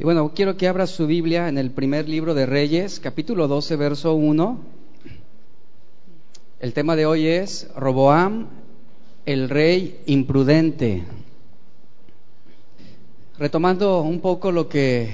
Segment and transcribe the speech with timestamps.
[0.00, 3.76] Y bueno, quiero que abra su Biblia en el primer libro de Reyes, capítulo 12,
[3.76, 4.58] verso 1.
[6.58, 8.46] El tema de hoy es Roboam,
[9.26, 11.04] el rey imprudente.
[13.38, 15.10] Retomando un poco lo que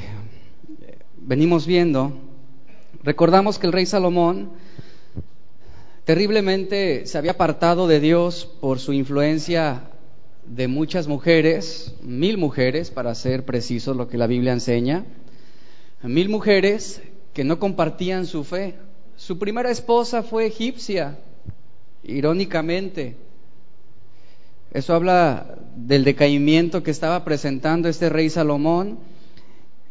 [1.17, 2.13] venimos viendo,
[3.03, 4.51] recordamos que el rey Salomón
[6.05, 9.91] terriblemente se había apartado de Dios por su influencia
[10.49, 15.05] de muchas mujeres, mil mujeres, para ser precisos lo que la Biblia enseña,
[16.03, 18.75] mil mujeres que no compartían su fe.
[19.17, 21.19] Su primera esposa fue egipcia,
[22.03, 23.17] irónicamente.
[24.73, 28.99] Eso habla del decaimiento que estaba presentando este rey Salomón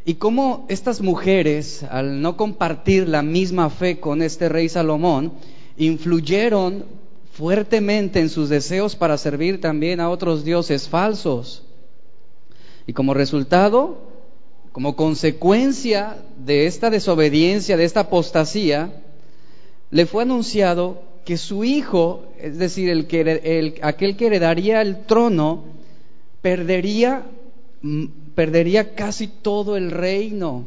[0.05, 5.34] y cómo estas mujeres, al no compartir la misma fe con este rey Salomón,
[5.77, 6.85] influyeron
[7.35, 11.63] fuertemente en sus deseos para servir también a otros dioses falsos.
[12.88, 13.98] Y como resultado,
[14.71, 19.01] como consecuencia de esta desobediencia, de esta apostasía,
[19.91, 25.65] le fue anunciado que su hijo, es decir, el que, aquel que heredaría el trono,
[26.41, 27.26] perdería,
[27.82, 30.63] mm, perdería casi todo el reino,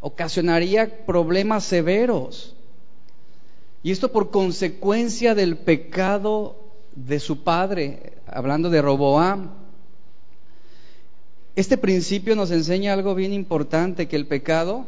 [0.00, 2.56] ocasionaría problemas severos.
[3.82, 6.56] Y esto por consecuencia del pecado
[6.94, 9.50] de su padre, hablando de Roboam.
[11.56, 14.86] Este principio nos enseña algo bien importante, que el pecado,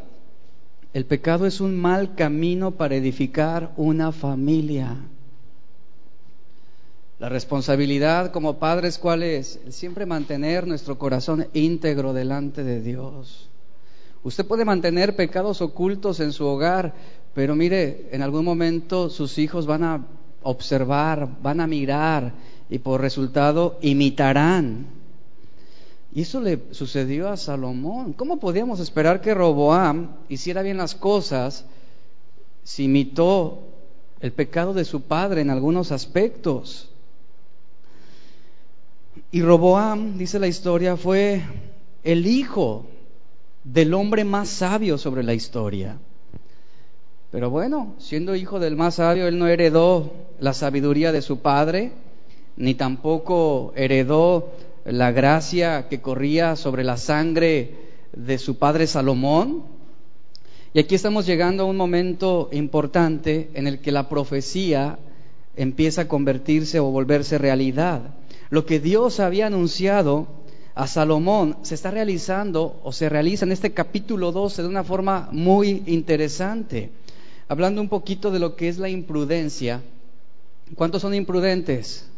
[0.93, 4.97] el pecado es un mal camino para edificar una familia.
[7.19, 9.61] La responsabilidad como padres, ¿cuál es?
[9.71, 13.49] Siempre mantener nuestro corazón íntegro delante de Dios.
[14.25, 16.95] Usted puede mantener pecados ocultos en su hogar,
[17.35, 20.07] pero mire, en algún momento sus hijos van a
[20.43, 22.33] observar, van a mirar
[22.69, 24.87] y por resultado imitarán.
[26.15, 28.13] Y eso le sucedió a Salomón.
[28.13, 31.65] ¿Cómo podíamos esperar que Roboam hiciera bien las cosas
[32.65, 33.63] si imitó
[34.21, 36.91] el pecado de su padre en algunos aspectos?
[39.31, 41.43] Y Roboam, dice la historia, fue
[42.05, 42.85] el hijo
[43.65, 45.97] del hombre más sabio sobre la historia.
[47.33, 51.93] Pero bueno, siendo hijo del más sabio, él no heredó la sabiduría de su padre,
[52.59, 54.51] ni tampoco heredó
[54.85, 57.71] la gracia que corría sobre la sangre
[58.15, 59.63] de su padre Salomón.
[60.75, 64.99] Y aquí estamos llegando a un momento importante en el que la profecía
[65.57, 68.15] empieza a convertirse o volverse realidad.
[68.51, 70.27] Lo que Dios había anunciado
[70.75, 75.31] a Salomón se está realizando o se realiza en este capítulo 12 de una forma
[75.33, 76.91] muy interesante
[77.53, 79.83] hablando un poquito de lo que es la imprudencia.
[80.75, 82.09] ¿Cuántos son imprudentes?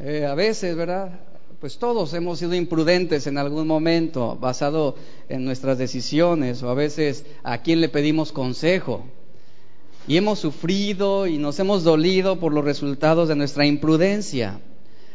[0.00, 1.18] Eh, a veces, ¿verdad?
[1.58, 4.96] Pues todos hemos sido imprudentes en algún momento, basado
[5.30, 9.06] en nuestras decisiones, o a veces a quién le pedimos consejo.
[10.06, 14.60] Y hemos sufrido y nos hemos dolido por los resultados de nuestra imprudencia.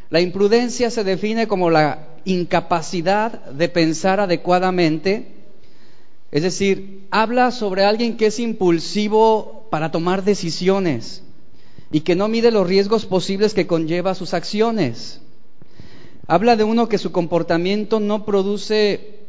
[0.10, 5.43] La imprudencia se define como la incapacidad de pensar adecuadamente
[6.34, 11.22] es decir, habla sobre alguien que es impulsivo para tomar decisiones
[11.92, 15.22] y que no mide los riesgos posibles que conlleva sus acciones.
[16.26, 19.20] Habla de uno que su comportamiento no produce,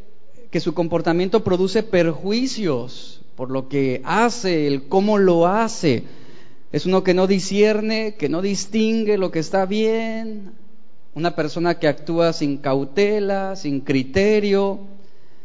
[0.51, 6.05] que su comportamiento produce perjuicios por lo que hace, el cómo lo hace.
[6.73, 10.53] Es uno que no discierne, que no distingue lo que está bien,
[11.15, 14.81] una persona que actúa sin cautela, sin criterio.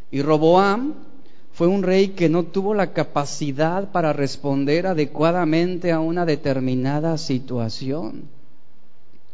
[0.09, 1.08] Y Roboam
[1.59, 8.29] fue un rey que no tuvo la capacidad para responder adecuadamente a una determinada situación.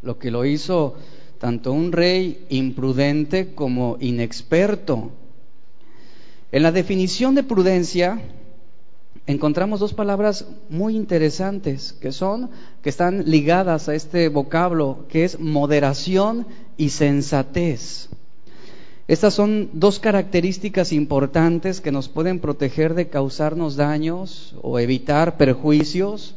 [0.01, 0.95] Lo que lo hizo
[1.37, 5.11] tanto un rey imprudente como inexperto.
[6.51, 8.19] En la definición de prudencia
[9.27, 12.49] encontramos dos palabras muy interesantes que son
[12.81, 18.09] que están ligadas a este vocablo que es moderación y sensatez.
[19.07, 26.35] Estas son dos características importantes que nos pueden proteger de causarnos daños o evitar perjuicios.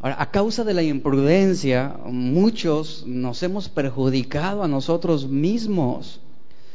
[0.00, 6.20] a causa de la imprudencia, muchos nos hemos perjudicado a nosotros mismos,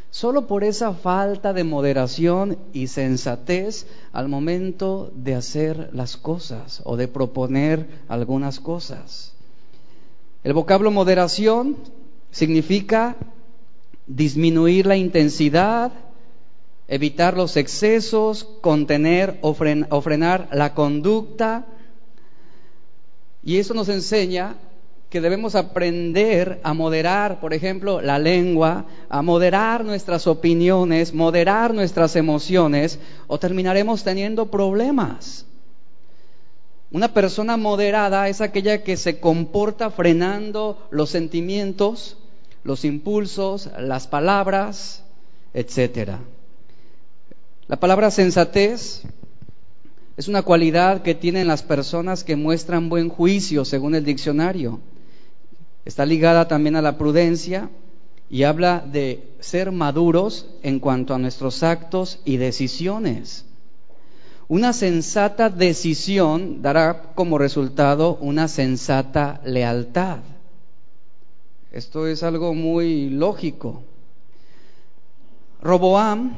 [0.10, 6.98] solo por esa falta de moderación y sensatez al momento de hacer las cosas o
[6.98, 9.34] de proponer algunas cosas.
[10.44, 11.78] El vocablo moderación
[12.32, 13.16] significa
[14.08, 15.92] disminuir la intensidad,
[16.88, 21.66] evitar los excesos, contener o, frenar la conducta.
[23.44, 24.56] Y eso nos enseña
[25.10, 32.16] que debemos aprender a moderar, por ejemplo, la lengua, a moderar nuestras opiniones, moderar nuestras
[32.16, 35.46] emociones, o terminaremos teniendo problemas.
[36.92, 42.18] Una persona moderada es aquella que se comporta frenando los sentimientos,
[42.64, 45.04] los impulsos, las palabras,
[45.54, 46.18] etc.
[47.68, 49.04] La palabra sensatez
[50.16, 54.80] es una cualidad que tienen las personas que muestran buen juicio, según el diccionario.
[55.86, 57.70] Está ligada también a la prudencia
[58.30, 63.46] y habla de ser maduros en cuanto a nuestros actos y decisiones.
[64.48, 70.20] Una sensata decisión dará como resultado una sensata lealtad.
[71.74, 73.84] Esto es algo muy lógico.
[75.62, 76.34] Roboam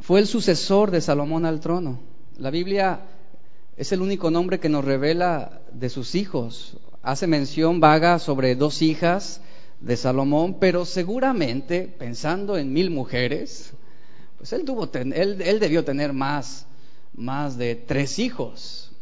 [0.00, 2.00] fue el sucesor de Salomón al trono.
[2.38, 3.00] La Biblia
[3.76, 6.78] es el único nombre que nos revela de sus hijos.
[7.02, 9.42] Hace mención vaga sobre dos hijas
[9.80, 13.72] de Salomón, pero seguramente, pensando en mil mujeres,
[14.38, 16.66] pues él, tuvo, él, él debió tener más
[17.14, 18.92] más de tres hijos.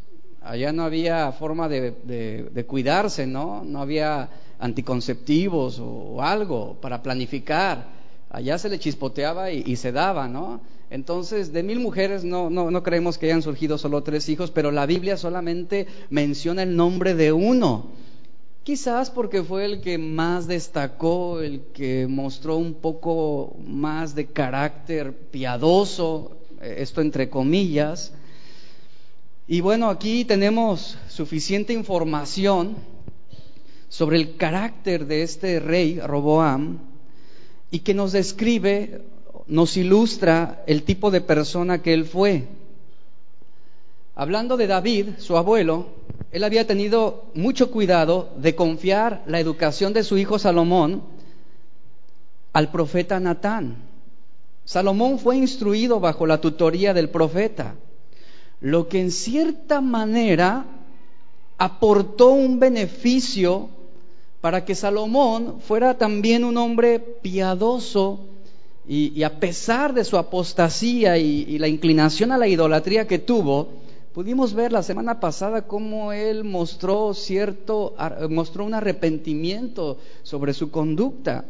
[0.43, 3.65] Allá no había forma de, cuidarse, ¿no?
[3.65, 4.29] No había
[4.59, 7.87] anticonceptivos o, algo para planificar.
[8.31, 10.61] Allá se le chispoteaba y, se daba, ¿no?
[10.91, 14.71] Entonces, de mil mujeres no, no, no creemos que hayan surgido solo tres hijos, pero
[14.71, 17.87] la Biblia solamente menciona el nombre de uno.
[18.65, 25.15] Quizás porque fue el que más destacó, el que mostró un poco más de carácter
[25.15, 28.13] piadoso, esto entre comillas.
[29.47, 32.77] Y bueno, aquí tenemos suficiente información
[33.89, 36.79] sobre el carácter de este rey Roboam
[37.71, 39.03] y que nos describe,
[39.47, 42.49] nos ilustra el tipo de persona que él fue.
[44.15, 45.87] Hablando de David, su abuelo,
[46.33, 51.03] él había tenido mucho cuidado de confiar la educación de su hijo Salomón
[52.53, 53.77] al profeta Natán.
[54.65, 57.77] Salomón fue instruido bajo la tutoría del profeta,
[58.61, 60.67] lo que en cierta manera
[61.57, 63.71] aportó un beneficio
[64.41, 68.21] para que Salomón fuera también un hombre piadoso
[68.87, 73.69] y, a pesar de su apostasía y, y, la inclinación a la idolatría que tuvo,
[74.15, 77.95] pudimos ver la semana pasada cómo él mostró cierto,
[78.31, 81.45] mostró un arrepentimiento sobre su conducta.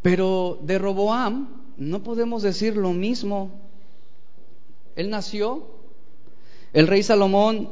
[0.00, 3.50] Pero de Roboam no podemos decir lo mismo.
[4.94, 5.66] Él nació,
[6.72, 7.68] el rey Salomón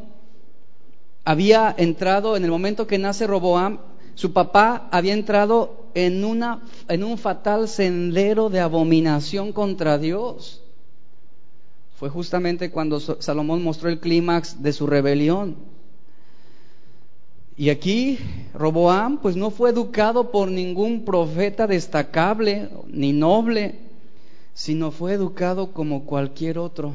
[1.25, 3.79] había entrado, en el momento que nace Roboam,
[4.15, 10.63] su papá había entrado en, una, en un fatal sendero de abominación contra Dios.
[11.97, 15.57] Fue justamente cuando Salomón mostró el clímax de su rebelión.
[17.57, 18.19] Y aquí
[18.53, 23.85] Roboam pues no fue educado por ningún profeta destacable ni noble
[24.55, 26.95] sino fue educado como cualquier otro.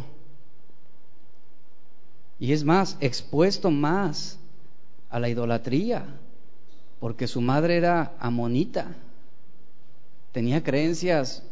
[2.39, 4.39] Y es más, expuesto más
[5.09, 6.05] a la idolatría,
[6.99, 8.95] porque su madre era amonita,
[10.31, 11.43] tenía creencias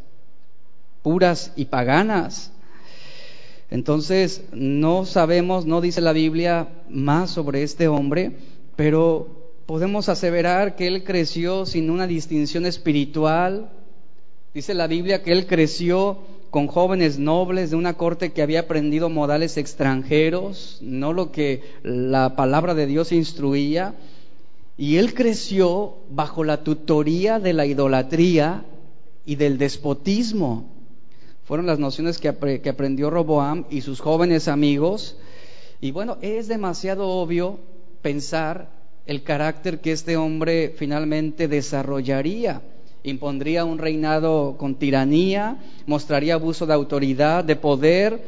[1.01, 2.51] puras y paganas.
[3.69, 8.38] Entonces, no sabemos, no dice la Biblia más sobre este hombre,
[8.75, 13.69] pero podemos aseverar que él creció sin una distinción espiritual,
[14.57, 16.18] Dice la Biblia que él creció
[16.50, 22.36] con jóvenes nobles de una corte que había aprendido modales extranjeros, no lo que la
[22.36, 23.96] palabra de Dios instruía,
[24.77, 28.63] y él creció bajo la tutoría de la idolatría
[29.25, 30.70] y del despotismo.
[31.44, 35.18] Fueron las nociones que, que aprendió Roboam y sus jóvenes amigos.
[35.82, 37.60] Y bueno, es demasiado obvio
[38.01, 38.70] pensar
[39.06, 42.62] el carácter que este hombre finalmente desarrollaría
[43.10, 48.22] impondría un reinado con tiranía, mostraría abuso de autoridad, de poder,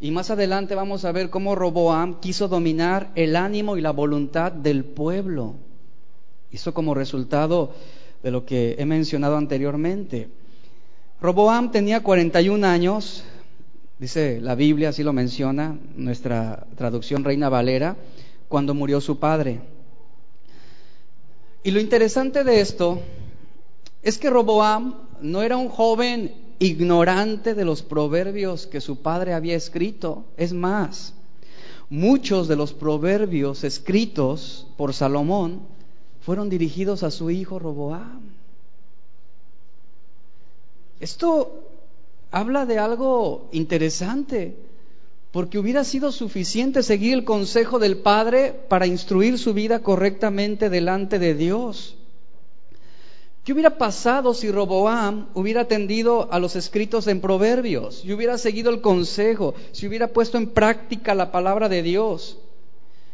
[0.00, 4.50] y más adelante vamos a ver cómo Roboam quiso dominar el ánimo y la voluntad
[4.50, 5.54] del pueblo.
[6.50, 7.72] Hizo como resultado
[8.22, 10.28] de lo que he mencionado anteriormente.
[11.20, 13.22] Roboam tenía 41 años,
[13.98, 17.96] dice la Biblia, así lo menciona, nuestra traducción Reina Valera,
[18.48, 19.60] cuando murió su padre.
[21.62, 23.00] Y lo interesante de esto
[24.02, 29.56] es que Roboam no era un joven ignorante de los proverbios que su padre había
[29.56, 30.24] escrito.
[30.36, 31.14] Es más,
[31.90, 35.62] muchos de los proverbios escritos por Salomón
[36.20, 38.20] fueron dirigidos a su hijo Roboam.
[41.00, 41.64] Esto
[42.30, 44.56] habla de algo interesante,
[45.32, 51.18] porque hubiera sido suficiente seguir el consejo del Padre para instruir su vida correctamente delante
[51.18, 51.96] de Dios.
[53.44, 58.70] ¿Qué hubiera pasado si Roboam hubiera atendido a los escritos en Proverbios, si hubiera seguido
[58.70, 62.38] el consejo, si hubiera puesto en práctica la palabra de Dios?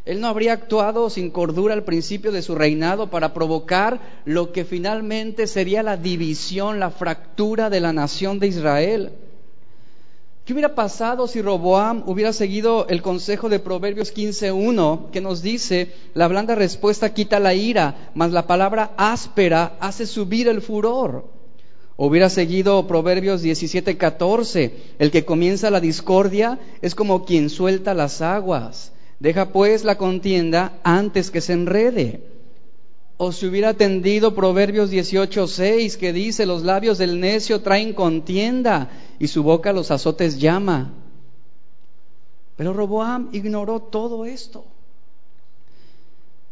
[0.05, 4.65] Él no habría actuado sin cordura al principio de su reinado para provocar lo que
[4.65, 9.11] finalmente sería la división, la fractura de la nación de Israel.
[10.49, 15.91] ¿Qué hubiera pasado si Roboam hubiera seguido el consejo de Proverbios 15.1 que nos dice,
[16.15, 21.27] la blanda respuesta quita la ira, mas la palabra áspera hace subir el furor?
[21.97, 28.23] O hubiera seguido Proverbios 17.14, el que comienza la discordia es como quien suelta las
[28.23, 28.91] aguas.
[29.19, 32.23] Deja pues la contienda antes que se enrede.
[33.21, 39.27] O si hubiera atendido Proverbios 18.6 que dice, los labios del necio traen contienda y
[39.27, 40.93] su boca los azotes llama.
[42.55, 44.63] Pero Roboam ignoró todo esto.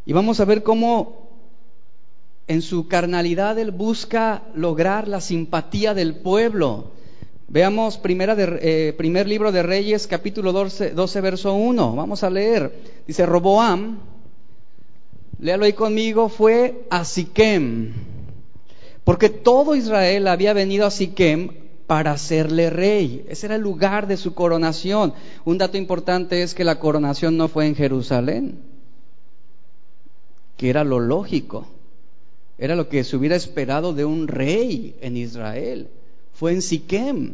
[0.05, 1.29] Y vamos a ver cómo
[2.47, 6.91] en su carnalidad él busca lograr la simpatía del pueblo.
[7.47, 11.95] Veamos primera de, eh, primer libro de Reyes, capítulo 12, 12, verso 1.
[11.95, 12.73] Vamos a leer.
[13.07, 13.99] Dice, Roboam,
[15.39, 17.93] léalo ahí conmigo, fue a Siquem,
[19.03, 21.49] porque todo Israel había venido a Siquem
[21.87, 23.25] para hacerle rey.
[23.29, 25.13] Ese era el lugar de su coronación.
[25.45, 28.59] Un dato importante es que la coronación no fue en Jerusalén,
[30.57, 31.67] que era lo lógico.
[32.57, 35.89] Era lo que se hubiera esperado de un rey en Israel
[36.37, 37.33] fue en Siquem.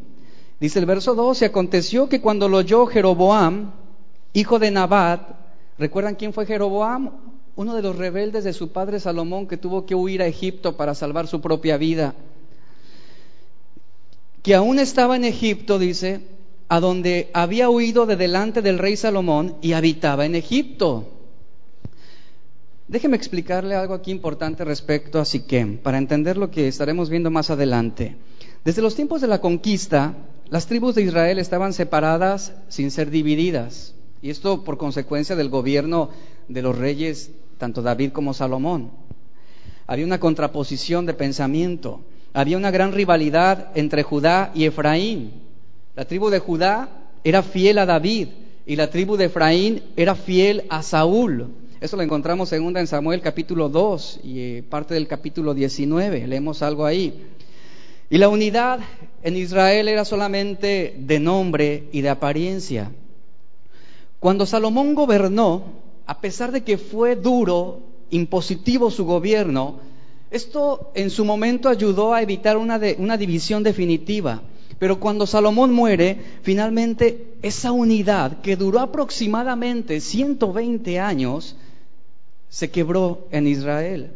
[0.62, 3.74] Dice el verso 12, aconteció que cuando lo oyó Jeroboam,
[4.32, 5.22] hijo de Nabat,
[5.78, 7.12] ¿recuerdan quién fue Jeroboam?
[7.56, 10.96] Uno de los rebeldes de su padre Salomón que tuvo que huir a Egipto para
[10.96, 12.16] salvar su propia vida.
[14.42, 16.22] Que aún estaba en Egipto, dice,
[16.68, 21.08] a donde había huido de delante del rey Salomón y habitaba en Egipto.
[22.88, 27.50] Déjeme explicarle algo aquí importante respecto a Siquem, para entender lo que estaremos viendo más
[27.50, 28.18] adelante.
[28.66, 30.16] Desde los tiempos de la conquista,
[30.50, 36.10] las tribus de Israel estaban separadas sin ser divididas, y esto por consecuencia del gobierno
[36.48, 37.32] de los reyes,
[37.64, 38.92] tanto David como Salomón.
[39.88, 42.02] Había una contraposición de pensamiento,
[42.34, 45.32] había una gran rivalidad entre Judá y Efraín.
[45.96, 46.90] La tribu de Judá
[47.24, 48.28] era fiel a David
[48.66, 51.54] y la tribu de Efraín era fiel a Saúl.
[51.80, 56.28] Eso lo encontramos segunda en Samuel capítulo 2 y eh, parte del capítulo 19.
[56.28, 57.28] Leemos algo ahí.
[58.10, 58.82] Y la unidad
[59.22, 62.92] en Israel era solamente de nombre y de apariencia.
[64.20, 69.80] Cuando Salomón gobernó, a pesar de que fue duro, impositivo su gobierno,
[70.34, 72.80] esto en su momento ayudó a evitar una,
[73.18, 74.42] división definitiva.
[74.80, 81.56] Pero cuando Salomón muere, finalmente esa unidad que duró aproximadamente 120 años,
[82.50, 84.12] se quebró en Israel.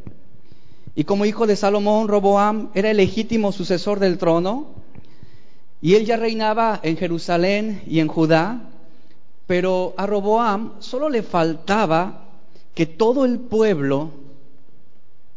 [0.95, 4.69] Y como hijo de Salomón, Roboam era el legítimo sucesor del trono.
[5.79, 8.71] Y él ya reinaba en Jerusalén y en Judá.
[9.47, 12.25] Pero a Roboam solo le faltaba
[12.75, 14.11] que todo el pueblo,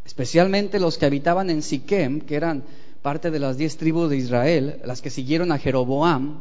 [0.04, 2.64] especialmente los que habitaban en Siquem, que eran
[3.02, 6.40] parte de las diez tribus de Israel, las que siguieron a Jeroboam,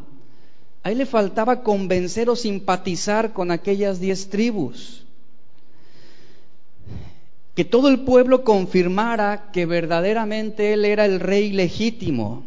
[0.84, 5.06] a él le faltaba convencer o simpatizar con aquellas diez tribus
[7.60, 12.46] que todo el pueblo confirmara que verdaderamente él era el rey legítimo.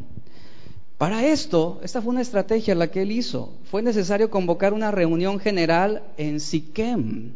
[1.02, 3.54] Para esto, esta fue una estrategia la que él hizo.
[3.64, 7.32] Fue necesario convocar una reunión general en Siquem,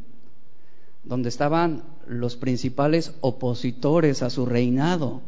[1.03, 5.21] donde estaban los principales opositores a su reinado.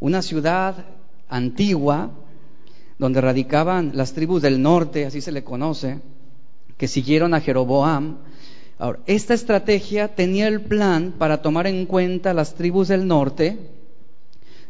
[0.00, 0.86] Una ciudad
[1.28, 2.10] antigua
[2.98, 6.00] donde radicaban las tribus del norte, así se le conoce,
[6.76, 8.16] que siguieron a Jeroboam
[9.06, 13.56] esta estrategia tenía el plan para tomar en cuenta las tribus del norte,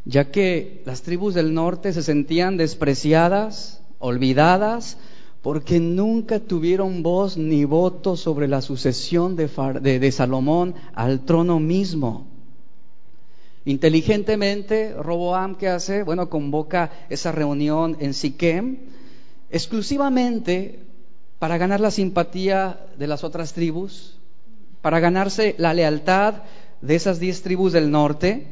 [0.04, 4.96] ya que las tribus del norte se sentían despreciadas, olvidadas,
[5.42, 12.26] porque nunca tuvieron voz ni voto sobre la sucesión de, Salomón al trono mismo.
[13.64, 16.02] Inteligentemente, Roboam, ¿qué hace?
[16.02, 18.78] Bueno, convoca esa reunión en Siquem,
[19.50, 20.80] exclusivamente
[21.38, 24.16] para ganar la simpatía de las otras tribus,
[24.80, 26.42] para ganarse la lealtad
[26.80, 28.46] de esas diez tribus del norte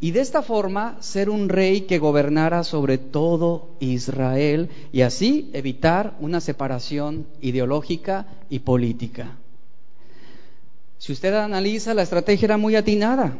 [0.00, 6.16] y de esta forma ser un rey que gobernara sobre todo Israel y así evitar
[6.20, 9.36] una separación ideológica y política.
[10.98, 13.36] Si usted analiza, la estrategia era muy atinada,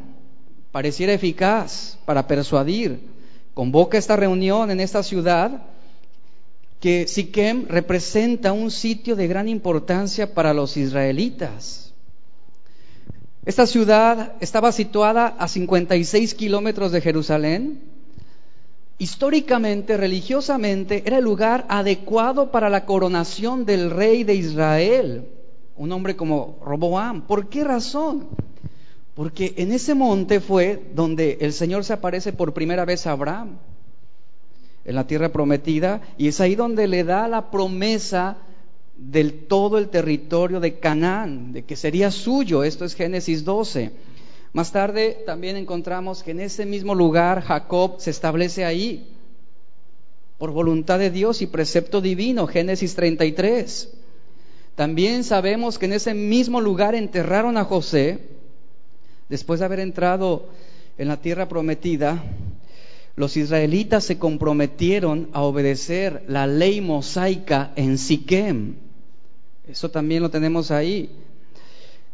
[0.72, 3.00] pareciera eficaz para persuadir.
[3.54, 5.62] Convoca esta reunión en esta ciudad
[6.80, 11.87] que Siquem representa un sitio de gran importancia para los israelitas.
[13.48, 17.80] Esta ciudad estaba situada a 56 kilómetros de Jerusalén.
[18.98, 25.28] Históricamente, religiosamente, era el lugar adecuado para la coronación del rey de Israel,
[25.76, 27.22] un hombre como Roboam.
[27.22, 28.28] ¿Por qué razón?
[29.14, 33.56] Porque en ese monte fue donde el Señor se aparece por primera vez a Abraham
[34.84, 38.36] en la tierra prometida y es ahí donde le da la promesa
[38.98, 42.64] del todo el territorio de Canaán, de que sería suyo.
[42.64, 43.92] Esto es Génesis 12.
[44.52, 49.14] Más tarde también encontramos que en ese mismo lugar Jacob se establece ahí
[50.36, 53.88] por voluntad de Dios y precepto divino, Génesis 33.
[54.74, 58.18] También sabemos que en ese mismo lugar enterraron a José,
[59.28, 60.48] después de haber entrado
[60.96, 62.22] en la tierra prometida,
[63.14, 68.87] los israelitas se comprometieron a obedecer la ley mosaica en Siquem.
[69.68, 71.10] Eso también lo tenemos ahí.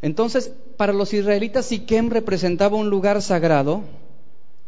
[0.03, 3.83] Entonces, para los israelitas Siquem representaba un lugar sagrado,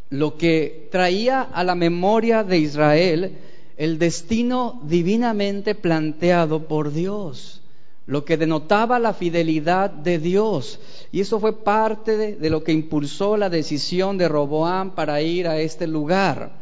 [0.09, 3.38] lo que traía a la memoria de Israel
[3.76, 7.61] el destino divinamente planteado por Dios
[8.07, 10.78] lo que denotaba la fidelidad de Dios.
[11.11, 15.59] Y eso fue parte de, lo que impulsó la decisión de Roboam para ir a
[15.59, 16.52] este lugar.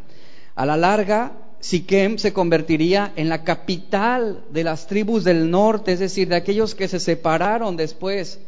[0.54, 1.32] A la larga,
[1.64, 6.74] Siquem se convertiría en la capital de las tribus del norte, es decir, de aquellos
[6.74, 8.38] que se separaron después.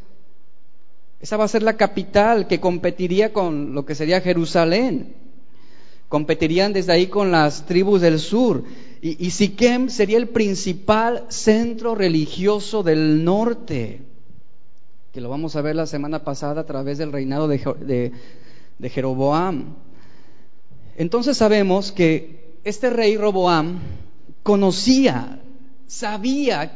[1.18, 5.14] Esa va a ser la capital que competiría con lo que sería Jerusalén.
[6.11, 8.64] Competirían desde ahí con las tribus del sur.
[9.00, 14.02] Y, Siquem sería el principal centro religioso del norte,
[15.14, 18.12] que lo vamos a ver la semana pasada a través del reinado de,
[18.78, 19.75] de Jeroboam.
[20.99, 23.78] Entonces sabemos que este rey Roboam
[24.42, 25.38] conocía,
[25.87, 26.73] sabía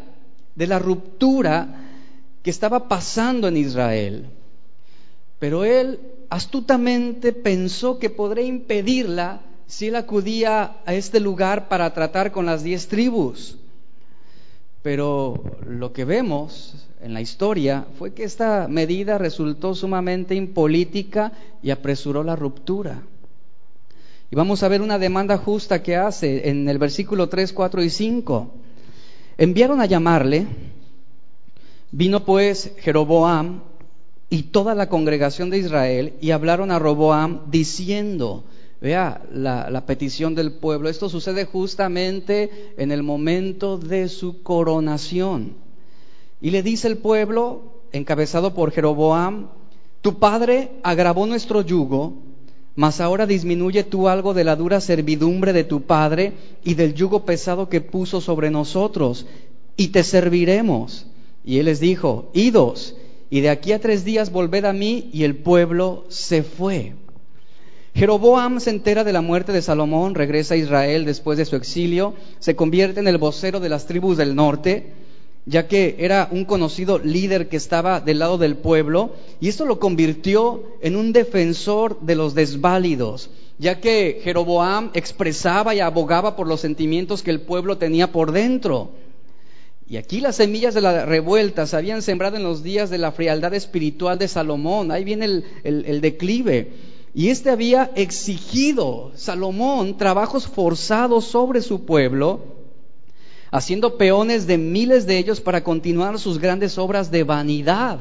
[0.54, 1.66] de la ruptura
[2.44, 4.26] que estaba pasando en Israel,
[5.40, 12.30] pero él astutamente pensó que podría impedirla si él acudía a este lugar para tratar
[12.30, 13.58] con las diez tribus.
[14.82, 21.32] Pero lo que vemos en la historia fue que esta medida resultó sumamente impolítica
[21.64, 23.02] y apresuró la ruptura.
[24.30, 27.90] Y vamos a ver una demanda justa que hace en el versículo 3, 4 y
[27.90, 28.50] 5.
[29.38, 30.46] Enviaron a llamarle,
[31.90, 33.62] vino pues Jeroboam
[34.28, 38.44] y toda la congregación de Israel y hablaron a Roboam diciendo,
[38.80, 40.88] Vea la, petición del pueblo.
[40.88, 45.54] Esto sucede justamente en el momento de su coronación.
[46.40, 49.48] Y le dice el pueblo, encabezado por Jeroboam,
[50.00, 52.14] tu padre agravó nuestro yugo,
[52.76, 56.32] mas ahora disminuye tú algo de la dura servidumbre de tu padre
[56.64, 59.26] y del yugo pesado que puso sobre nosotros,
[59.76, 61.06] y te serviremos.
[61.44, 62.96] Y él les dijo, idos,
[63.30, 66.94] y de aquí a tres días volved a mí, y el pueblo se fue.
[67.94, 72.14] Jeroboam se entera de la muerte de Salomón, regresa a Israel después de su exilio,
[72.38, 74.92] se convierte en el vocero de las tribus del norte,
[75.50, 79.80] ya que era un conocido líder que estaba del lado del pueblo, y esto lo
[79.80, 86.60] convirtió en un defensor de los desválidos, ya que Jeroboam expresaba y abogaba por los
[86.60, 88.92] sentimientos que el pueblo tenía por dentro.
[89.88, 93.10] Y aquí las semillas de la revuelta se habían sembrado en los días de la
[93.10, 96.70] frialdad espiritual de Salomón, ahí viene el, el declive.
[97.12, 102.59] Y este había exigido, Salomón, trabajos forzados sobre su pueblo,
[103.50, 108.00] haciendo peones de miles de ellos para continuar sus grandes obras de vanidad.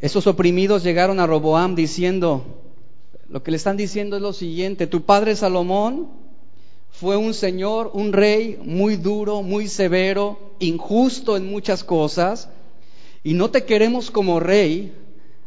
[0.00, 2.44] Esos oprimidos llegaron a Roboam diciendo,
[3.28, 6.08] lo que le están diciendo es lo siguiente, tu padre Salomón
[6.90, 12.48] fue un señor, un rey muy duro, muy severo, injusto en muchas cosas,
[13.22, 14.94] y no te queremos como rey,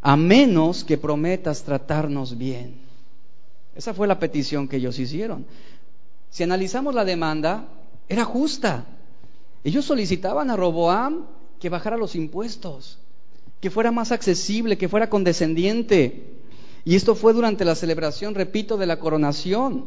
[0.01, 2.75] a menos que prometas tratarnos bien.
[3.75, 5.45] Esa fue la petición que ellos hicieron.
[6.29, 7.67] Si analizamos la demanda,
[8.09, 8.85] era justa.
[9.63, 11.25] Ellos solicitaban a Roboam
[11.59, 12.97] que bajara los impuestos,
[13.61, 16.33] que fuera más accesible, que fuera condescendiente.
[16.85, 19.85] Y esto fue durante la celebración, repito, de la coronación.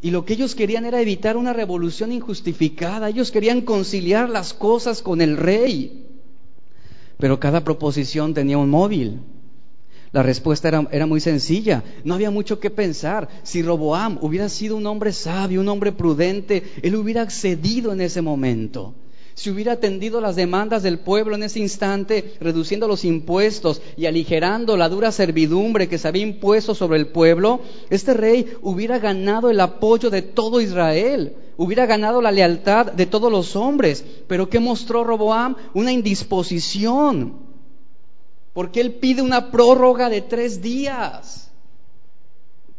[0.00, 3.08] Y lo que ellos querían era evitar una revolución injustificada.
[3.08, 6.06] Ellos querían conciliar las cosas con el rey.
[7.18, 9.20] Pero cada proposición tenía un móvil.
[10.12, 13.28] La respuesta era, era, muy sencilla, no había mucho que pensar.
[13.42, 18.22] Si Roboam hubiera sido un hombre sabio, un hombre prudente, él hubiera accedido en ese
[18.22, 18.94] momento.
[19.34, 24.76] Si hubiera atendido las demandas del pueblo en ese instante, reduciendo los impuestos y aligerando
[24.76, 29.60] la dura servidumbre que se había impuesto sobre el pueblo, este rey hubiera ganado el
[29.60, 34.04] apoyo de todo Israel hubiera ganado la lealtad de todos los hombres.
[34.26, 35.56] Pero ¿qué mostró Roboam?
[35.74, 37.47] Una indisposición.
[38.58, 41.48] Porque él pide una prórroga de tres días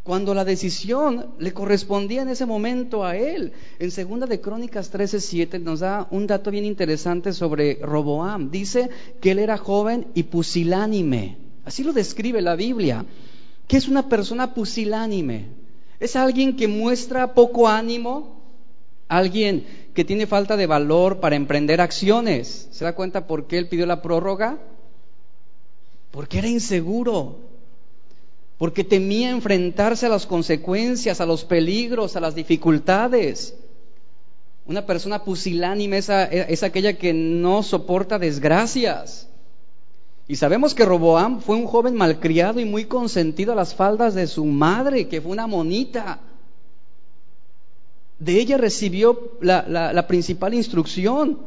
[0.04, 3.54] cuando la decisión le correspondía en ese momento a él.
[3.80, 8.52] En segunda de Crónicas 13:7 nos da un dato bien interesante sobre Roboam.
[8.52, 8.90] Dice
[9.22, 11.38] que él era joven y pusilánime.
[11.64, 13.06] Así lo describe la Biblia.
[13.66, 15.46] ¿Qué es una persona pusilánime?
[16.02, 18.42] Es alguien que muestra poco ánimo,
[19.08, 22.68] alguien que tiene falta de valor para emprender acciones.
[22.70, 24.58] ¿Se da cuenta por qué él pidió la prórroga?
[26.12, 27.38] Porque era inseguro,
[28.58, 33.56] porque temía enfrentarse a las consecuencias, a los peligros, a las dificultades.
[34.66, 39.30] Una persona pusilánime es, aquella que no soporta desgracias.
[40.28, 44.28] Y sabemos que Roboam fue un joven malcriado y muy consentido a las faldas de
[44.28, 46.20] su madre, que fue una monita.
[48.20, 51.40] De ella recibió la, la principal instrucción.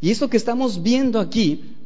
[0.00, 1.76] Y esto que estamos viendo aquí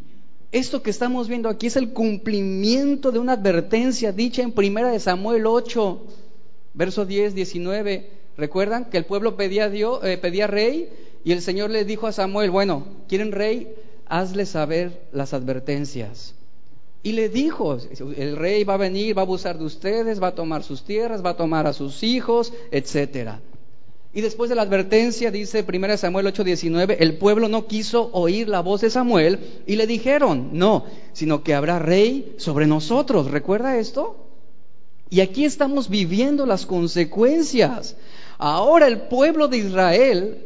[0.56, 5.00] esto que estamos viendo aquí es el cumplimiento de una advertencia dicha en primera de
[5.00, 6.02] Samuel 8,
[6.72, 8.10] verso 10, 19.
[8.38, 10.88] ¿Recuerdan que el pueblo pedía, Dios, eh, pedía rey
[11.24, 13.74] y el Señor le dijo a Samuel, bueno, ¿quieren rey?
[14.06, 16.34] Hazle saber las advertencias.
[17.02, 17.78] Y le dijo,
[18.16, 21.24] el rey va a venir, va a abusar de ustedes, va a tomar sus tierras,
[21.24, 23.40] va a tomar a sus hijos, etcétera.
[24.16, 28.60] Y después de la advertencia, dice 1 Samuel 8:19, el pueblo no quiso oír la
[28.60, 33.30] voz de Samuel y le dijeron, no, sino que habrá rey sobre nosotros.
[33.30, 34.26] ¿Recuerda esto?
[35.10, 37.94] Y aquí estamos viviendo las consecuencias.
[38.38, 40.38] Ahora el pueblo de Israel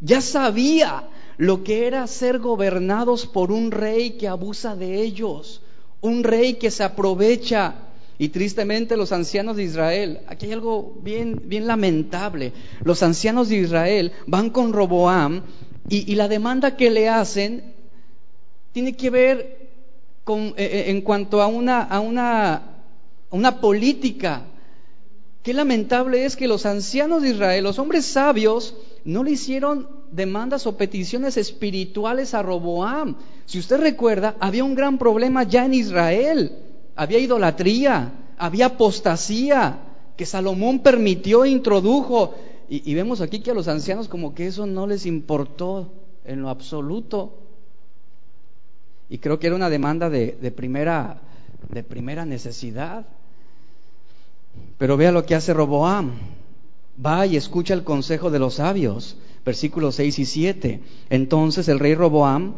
[0.00, 5.62] ya sabía lo que era ser gobernados por un rey que abusa de ellos,
[6.00, 7.85] un rey que se aprovecha
[8.18, 12.52] y tristemente los ancianos de Israel, aquí hay algo bien, lamentable,
[12.82, 15.42] los ancianos de Israel van con Roboam
[15.88, 17.74] y, la demanda que le hacen
[18.72, 19.68] tiene que ver
[20.24, 22.62] con, eh, eh, en cuanto a una, a una,
[23.30, 24.42] una política.
[25.42, 28.74] Qué lamentable es que los ancianos de Israel, los hombres sabios,
[29.04, 33.16] no le hicieron demandas o peticiones espirituales a Roboam.
[33.44, 36.65] Si usted recuerda, había un gran problema ya en Israel
[36.96, 39.78] había idolatría, había apostasía,
[40.16, 42.34] que Salomón permitió e introdujo.
[42.68, 45.92] Y, vemos aquí que a los ancianos como que eso no les importó
[46.24, 47.38] en lo absoluto.
[49.08, 51.20] Y creo que era una demanda de, primera,
[51.68, 53.06] de primera necesidad.
[54.78, 56.12] Pero vea lo que hace Roboam.
[57.04, 59.16] Va y escucha el consejo de los sabios.
[59.44, 60.80] Versículos 6 y 7.
[61.10, 62.54] Entonces el rey Roboam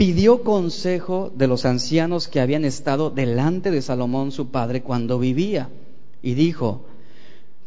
[0.00, 5.68] pidió consejo de los ancianos que habían estado delante de Salomón su padre cuando vivía,
[6.22, 6.86] y dijo,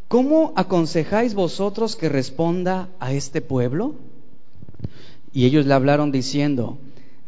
[0.08, 3.94] ¿cómo aconsejáis vosotros que responda a este pueblo?
[5.32, 6.78] Y ellos le hablaron diciendo,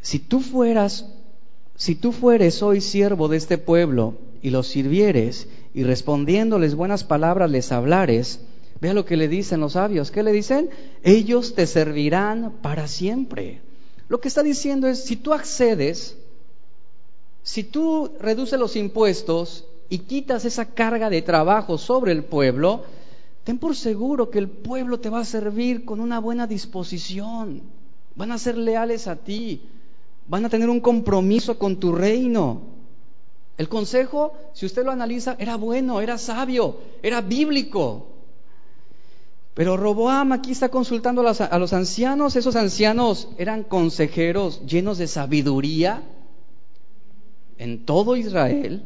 [0.01, 1.07] si tú fueras,
[1.77, 7.49] si tú fueres hoy siervo de este pueblo y los sirvieres y respondiéndoles buenas palabras
[7.49, 8.41] les hablares,
[8.81, 10.69] vea lo que le dicen los sabios, ¿qué le dicen?
[11.05, 13.66] Ellos te servirán para siempre.
[14.09, 16.17] Lo que está diciendo es, si tú accedes,
[17.43, 22.85] si tú reduces los impuestos y quitas esa carga de trabajo sobre el pueblo,
[23.45, 27.63] ten por seguro que el pueblo te va a servir con una buena disposición,
[28.15, 29.63] van a ser leales a ti,
[30.29, 32.63] van a tener un compromiso con tu reino.
[33.59, 38.09] El consejo, si usted lo analiza, era bueno, era sabio, era bíblico.
[39.57, 42.37] Pero Roboam aquí está consultando a los, ancianos.
[42.37, 46.03] Esos ancianos eran consejeros llenos de sabiduría
[47.57, 48.83] en todo Israel.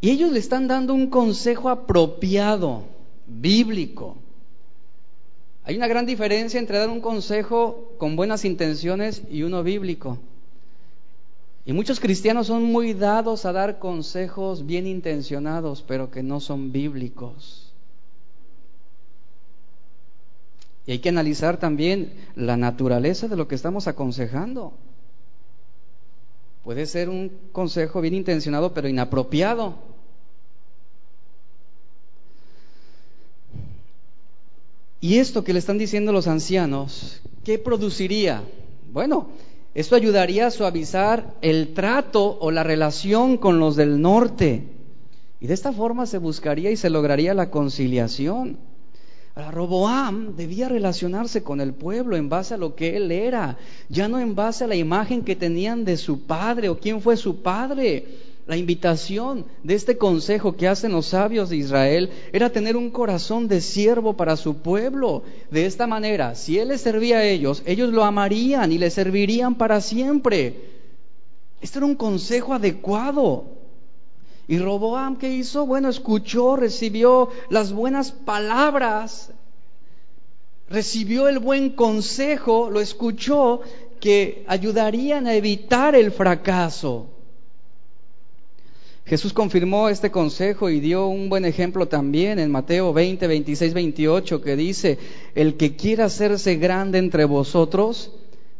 [0.00, 2.84] Y ellos le están dando un consejo apropiado,
[3.26, 4.16] bíblico.
[5.64, 10.16] Hay una gran diferencia entre dar un consejo con buenas intenciones y uno bíblico.
[11.66, 16.72] Y muchos cristianos son muy dados a dar consejos bien intencionados, pero que no son
[16.72, 17.69] bíblicos.
[20.86, 24.72] Y hay que analizar también la naturaleza de lo que estamos aconsejando.
[26.64, 29.74] Puede ser un consejo bien intencionado, pero inapropiado.
[35.00, 38.42] Y esto que le están diciendo los ancianos, ¿qué produciría?
[38.92, 39.28] Bueno,
[39.74, 44.64] esto ayudaría a suavizar el trato o la relación con los del norte.
[45.40, 48.58] Y de esta forma se buscaría y se lograría la conciliación.
[49.48, 54.18] Roboam debía relacionarse con el pueblo en base a lo que él era, ya no
[54.18, 58.04] en base a la imagen que tenían de su padre o quién fue su padre.
[58.46, 63.46] La invitación de este consejo que hacen los sabios de Israel era tener un corazón
[63.46, 65.22] de siervo para su pueblo.
[65.52, 69.54] De esta manera, si Él les servía a ellos, ellos lo amarían y le servirían
[69.54, 70.56] para siempre.
[71.60, 73.59] Este era un consejo adecuado.
[74.50, 75.64] Y Roboam, ¿qué hizo?
[75.64, 79.30] Bueno, escuchó, recibió las buenas palabras,
[80.68, 83.60] recibió el buen consejo, lo escuchó,
[84.00, 87.06] que ayudarían a evitar el fracaso.
[89.06, 94.42] Jesús confirmó este consejo y dio un buen ejemplo también en Mateo 20, 26, 28,
[94.42, 94.98] que dice,
[95.36, 98.10] el que quiera hacerse grande entre vosotros,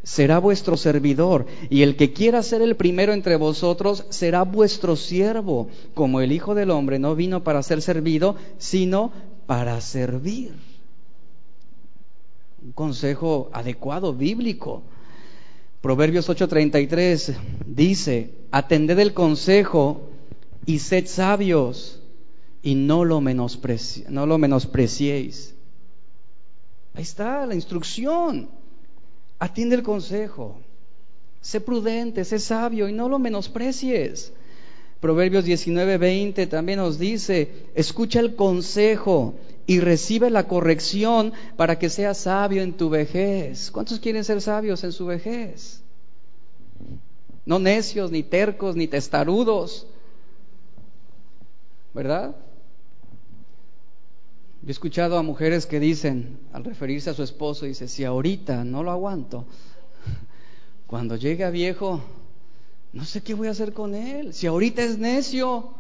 [0.03, 5.69] será vuestro servidor, y el que quiera ser el primero entre vosotros, será vuestro siervo,
[5.95, 9.13] como el Hijo del Hombre no vino para ser servido, sino
[9.47, 10.55] para servir.
[12.63, 14.83] Un consejo adecuado, bíblico.
[15.81, 17.35] Proverbios 8:33
[17.67, 20.11] dice, atended el consejo
[20.67, 22.03] y sed sabios
[22.63, 25.55] y no lo, no lo menospreciéis.
[26.95, 28.60] Ahí está la instrucción.
[29.41, 30.61] Atiende el consejo.
[31.41, 34.33] Sé prudente, sé sabio y no lo menosprecies.
[35.01, 39.35] Proverbios 19:20 también nos dice, escucha el consejo
[39.67, 43.71] y recibe la corrección para que seas sabio en tu vejez.
[43.71, 45.81] ¿Cuántos quieren ser sabios en su vejez?
[47.47, 49.87] No necios, ni tercos, ni testarudos,
[51.95, 52.37] ¿verdad?
[54.63, 58.63] Yo he escuchado a mujeres que dicen, al referirse a su esposo, dice, si ahorita
[58.65, 59.47] no lo aguanto,
[60.87, 62.03] cuando llegue a viejo,
[62.93, 64.35] no sé qué voy a hacer con él.
[64.35, 65.71] Si ahorita es necio,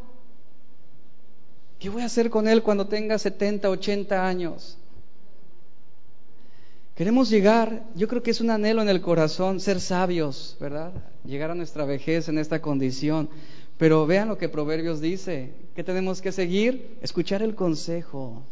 [1.78, 4.78] ¿qué voy a hacer con él cuando tenga 70, 80 años?
[6.94, 10.92] Queremos llegar, yo creo que es un anhelo en el corazón, ser sabios, ¿verdad?
[11.24, 13.28] Llegar a nuestra vejez en esta condición.
[13.78, 15.54] Pero vean lo que Proverbios dice.
[15.74, 16.98] ¿Qué tenemos que seguir?
[17.00, 18.42] Escuchar el consejo.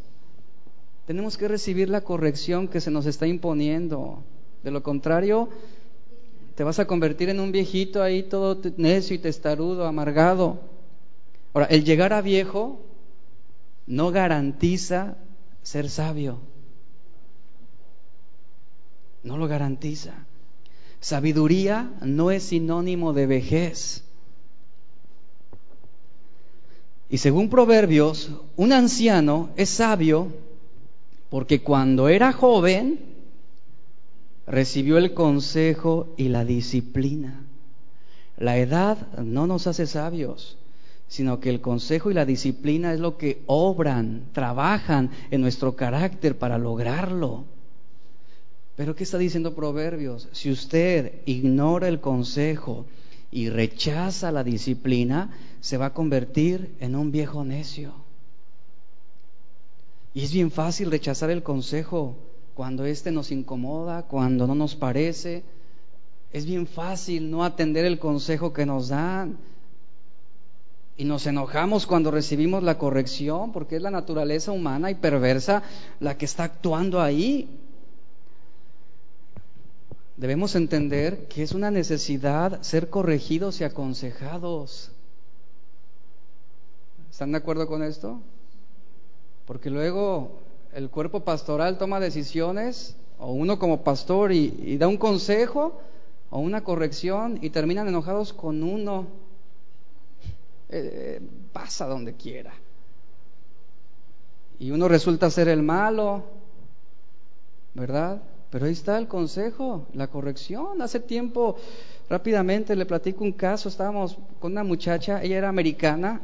[1.08, 4.22] Tenemos que recibir la corrección que se nos está imponiendo.
[4.62, 5.48] De lo contrario,
[6.54, 10.60] te vas a convertir en un viejito ahí todo necio y testarudo, amargado.
[11.54, 12.82] Ahora, el llegar a viejo
[13.86, 15.16] no garantiza
[15.62, 16.40] ser sabio.
[19.22, 20.26] No lo garantiza.
[21.00, 24.04] Sabiduría no es sinónimo de vejez.
[27.08, 30.46] Y según Proverbios, un anciano es sabio
[31.30, 33.00] porque cuando era joven
[34.46, 37.44] recibió el consejo y la disciplina.
[38.38, 40.56] La edad no nos hace sabios,
[41.08, 46.38] sino que el consejo y la disciplina es lo que obran, trabajan en nuestro carácter
[46.38, 47.44] para lograrlo.
[48.76, 50.28] Pero ¿qué está diciendo Proverbios?
[50.32, 52.86] Si usted ignora el consejo
[53.30, 58.07] y rechaza la disciplina, se va a convertir en un viejo necio.
[60.18, 62.16] Y es bien fácil rechazar el consejo
[62.54, 65.44] cuando éste nos incomoda, cuando no nos parece.
[66.33, 69.38] Es bien fácil no atender el consejo que nos dan.
[70.96, 75.62] Y nos enojamos cuando recibimos la corrección, porque es la naturaleza humana y perversa
[76.00, 77.57] la que está actuando ahí.
[80.16, 84.90] Debemos entender que es una necesidad ser corregidos y aconsejados.
[87.09, 88.20] ¿Están de acuerdo con esto?
[89.48, 90.42] Porque luego
[90.74, 95.80] el cuerpo pastoral toma decisiones, o uno como pastor, y, da un consejo
[96.28, 99.06] o una corrección y terminan enojados con uno.
[100.68, 102.52] Eh, pasa donde quiera.
[104.58, 106.24] Y uno resulta ser el malo,
[107.72, 108.20] ¿verdad?
[108.50, 110.82] Pero ahí está el consejo, la corrección.
[110.82, 111.56] Hace tiempo,
[112.11, 116.20] rápidamente le platico un caso, estábamos con una muchacha, ella era americana,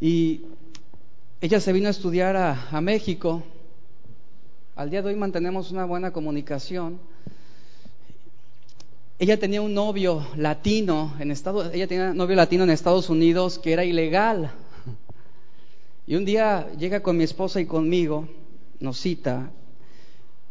[0.00, 0.44] y
[1.42, 3.42] ella se vino a estudiar a, México.
[4.76, 6.98] Al día de hoy mantenemos una buena comunicación.
[9.18, 13.58] Ella tenía un novio latino en Estados, ella tenía un novio latino en Estados Unidos
[13.58, 14.52] que era ilegal.
[16.06, 18.28] Y un día llega con mi esposa y conmigo,
[18.78, 19.50] nos cita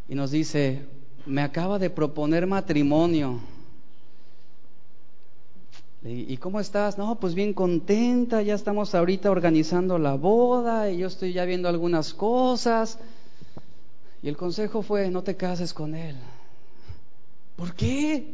[0.08, 0.88] y nos dice,
[1.28, 3.40] me acaba de proponer matrimonio.
[6.02, 6.98] ¿Y cómo estás?
[6.98, 11.68] No, pues bien contenta, ya estamos ahorita organizando la boda y yo estoy ya viendo
[11.68, 13.00] algunas cosas.
[14.24, 16.16] Y el consejo fue, no te cases con él.
[17.58, 18.34] ¿Por qué?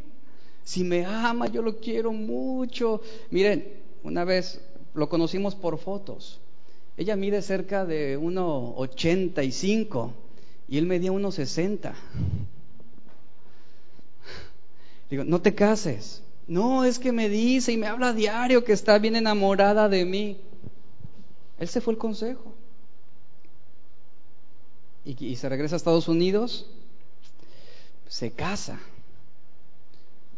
[0.62, 3.00] Si me ama, yo lo quiero mucho.
[3.30, 3.66] Miren,
[4.04, 4.60] una vez
[4.94, 6.38] lo conocimos por fotos.
[6.96, 10.12] Ella mide cerca de 1,85
[10.68, 11.94] y él medía 1,60.
[15.10, 16.22] Digo, no te cases.
[16.46, 20.04] No, es que me dice y me habla a diario que está bien enamorada de
[20.04, 20.38] mí.
[21.58, 22.54] Él se fue el consejo.
[25.04, 26.68] Y, se regresa a Estados Unidos,
[28.08, 28.80] se casa.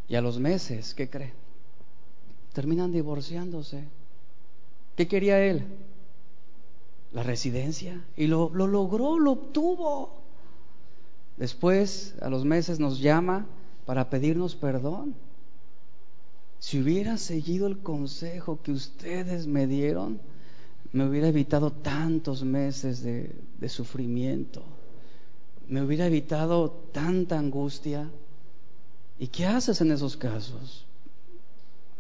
[0.08, 1.32] Y a los meses, ¿qué cree?
[2.52, 3.84] Terminan divorciándose.
[4.94, 5.64] ¿Qué quería él?
[7.12, 8.04] La residencia.
[8.16, 10.18] Y lo, lo logró, lo obtuvo.
[11.38, 13.46] Después, a los meses, nos llama
[13.86, 15.14] para pedirnos perdón.
[16.58, 20.20] Si hubiera seguido el consejo que ustedes me dieron,
[20.92, 24.64] me hubiera evitado tantos meses de, sufrimiento,
[25.68, 28.10] me hubiera evitado tanta angustia.
[29.18, 30.86] ¿Y qué haces en esos casos?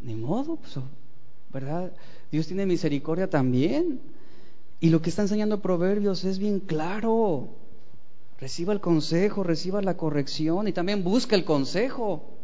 [0.00, 0.74] Ni modo, pues,
[1.52, 1.92] ¿verdad?
[2.30, 4.00] Dios tiene misericordia también.
[4.80, 7.48] Y lo que está enseñando Proverbios es bien claro.
[8.40, 12.37] Reciba el consejo, reciba la corrección y también busca el consejo.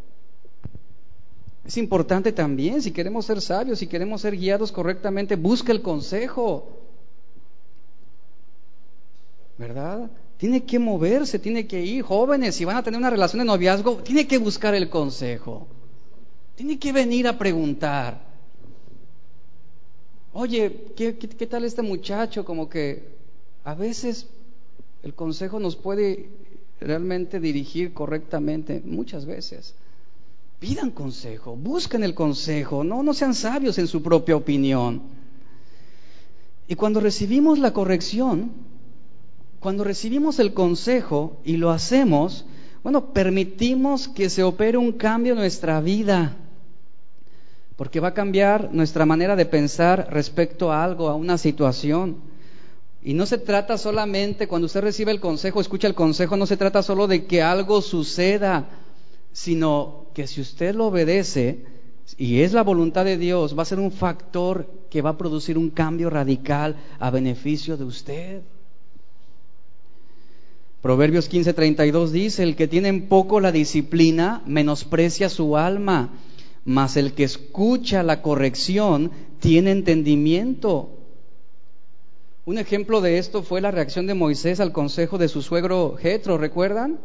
[1.64, 6.68] Es importante también, si queremos ser sabios, si queremos ser guiados correctamente, busca el consejo.
[9.56, 10.10] ¿Verdad?
[10.36, 12.02] Tiene que moverse, tiene que ir.
[12.02, 15.66] Jóvenes, si van a tener una relación de noviazgo, tiene que buscar el consejo.
[16.54, 18.20] Tiene que venir a preguntar.
[20.34, 22.44] Oye, ¿qué, qué tal este muchacho?
[22.44, 23.14] Como que
[23.64, 24.26] a veces
[25.02, 26.28] el consejo nos puede
[26.80, 29.74] realmente dirigir correctamente, muchas veces.
[30.64, 35.02] Pidan consejo, busquen el consejo, no, no sean sabios en su propia opinión.
[36.66, 38.50] Y cuando recibimos la corrección,
[39.60, 42.46] cuando recibimos el consejo y lo hacemos,
[42.82, 46.34] bueno, permitimos que se opere un cambio en nuestra vida,
[47.76, 52.16] porque va a cambiar nuestra manera de pensar respecto a algo, a una situación.
[53.02, 56.56] Y no se trata solamente, cuando usted recibe el consejo, escucha el consejo, no se
[56.56, 58.66] trata solo de que algo suceda,
[59.34, 61.64] sino que si usted lo obedece
[62.16, 65.58] y es la voluntad de Dios, va a ser un factor que va a producir
[65.58, 68.42] un cambio radical a beneficio de usted.
[70.80, 76.10] Proverbios 15:32 dice, el que tiene en poco la disciplina menosprecia su alma,
[76.64, 80.90] mas el que escucha la corrección tiene entendimiento.
[82.44, 86.38] Un ejemplo de esto fue la reacción de Moisés al consejo de su suegro Jetro,
[86.38, 87.00] ¿recuerdan?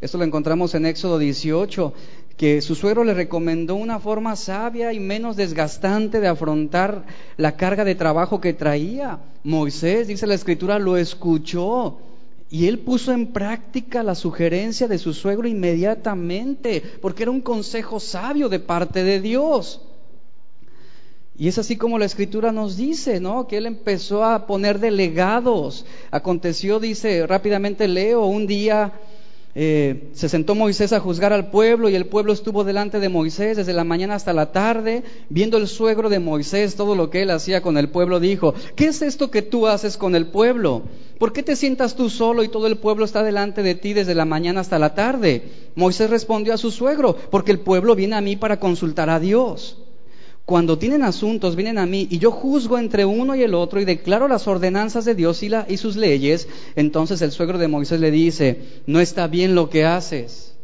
[0.00, 1.94] Esto lo encontramos en Éxodo 18,
[2.36, 7.06] que su suegro le recomendó una forma sabia y menos desgastante de afrontar
[7.38, 9.20] la carga de trabajo que traía.
[9.42, 11.98] Moisés, dice la escritura, lo escuchó
[12.50, 17.98] y él puso en práctica la sugerencia de su suegro inmediatamente, porque era un consejo
[17.98, 19.80] sabio de parte de Dios.
[21.38, 23.46] Y es así como la escritura nos dice, ¿no?
[23.46, 25.86] Que él empezó a poner delegados.
[26.10, 28.92] Aconteció, dice, rápidamente leo, un día
[29.58, 33.56] eh, se sentó Moisés a juzgar al pueblo y el pueblo estuvo delante de Moisés
[33.56, 37.30] desde la mañana hasta la tarde, viendo el suegro de Moisés todo lo que él
[37.30, 40.82] hacía con el pueblo, dijo, ¿qué es esto que tú haces con el pueblo?
[41.18, 44.14] ¿Por qué te sientas tú solo y todo el pueblo está delante de ti desde
[44.14, 45.44] la mañana hasta la tarde?
[45.74, 49.78] Moisés respondió a su suegro, porque el pueblo viene a mí para consultar a Dios.
[50.46, 53.84] Cuando tienen asuntos, vienen a mí y yo juzgo entre uno y el otro y
[53.84, 56.48] declaro las ordenanzas de Dios y, sus leyes.
[56.76, 60.54] Entonces el suegro de Moisés le dice, no está bien lo que haces.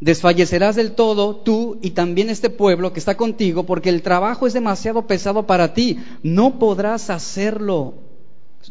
[0.00, 4.52] Desfallecerás del todo tú y también este pueblo que está contigo porque el trabajo es
[4.52, 5.98] demasiado pesado para ti.
[6.22, 7.94] No podrás hacerlo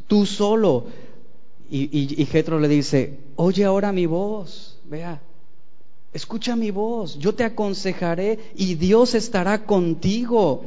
[0.06, 0.86] tú solo.
[1.72, 4.78] Y, y, y le dice, oye ahora mi voz.
[4.86, 5.20] Vea,
[6.18, 10.66] Escucha mi voz, yo te aconsejaré y Dios estará contigo.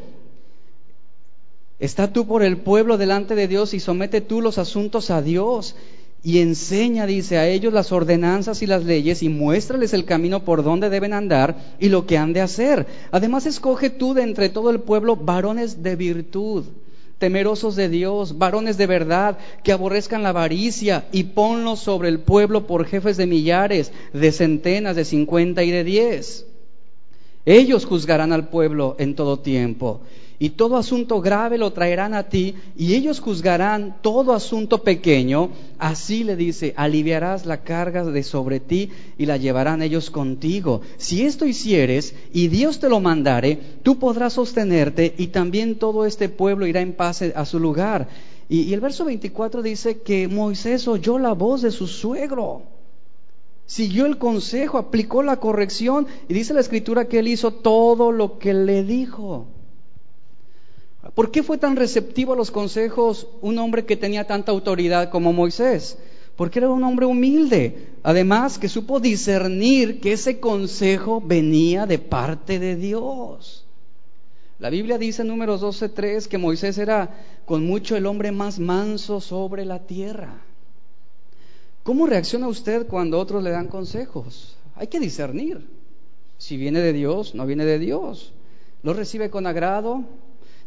[1.81, 5.75] Está tú por el pueblo delante de Dios y somete tú los asuntos a Dios
[6.23, 10.63] y enseña, dice, a ellos las ordenanzas y las leyes y muéstrales el camino por
[10.63, 12.87] donde deben andar y lo que han de hacer.
[13.11, 16.67] Además, escoge tú de entre todo el pueblo varones de virtud
[17.21, 22.67] temerosos de Dios, varones de verdad, que aborrezcan la avaricia, y ponlos sobre el pueblo
[22.67, 26.47] por jefes de millares, de centenas, de cincuenta y de diez.
[27.45, 30.01] Ellos juzgarán al pueblo en todo tiempo
[30.43, 35.51] y todo asunto grave lo traerán a ti, y ellos juzgarán todo asunto pequeño.
[35.79, 40.81] Así le dice, aliviarás la carga de sobre ti y la llevarán ellos contigo.
[40.97, 46.31] Si esto hicieres y Dios te lo mandare, tú podrás sostenerte y también todo este
[46.31, 48.09] pueblo irá en paz a su lugar.
[48.49, 52.63] Y, el verso 24 dice que Moisés oyó la voz de su suegro
[53.67, 58.37] siguió el consejo, aplicó la corrección y dice la escritura que él hizo todo lo
[58.41, 59.47] que le dijo.
[61.15, 65.33] ¿Por qué fue tan receptivo a los consejos un hombre que tenía tanta autoridad como
[65.33, 65.97] Moisés?
[66.41, 67.89] porque era un hombre humilde.
[68.03, 73.67] Además, que supo discernir que ese consejo venía de parte de Dios.
[74.59, 77.11] La Biblia dice en números 12.3 que Moisés era
[77.45, 80.41] con mucho el hombre más manso sobre la tierra.
[81.83, 84.57] ¿Cómo reacciona usted cuando otros le dan consejos?
[84.77, 85.69] Hay que discernir
[86.39, 88.33] si viene de Dios, no viene de Dios.
[88.83, 90.05] Lo recibe con agrado,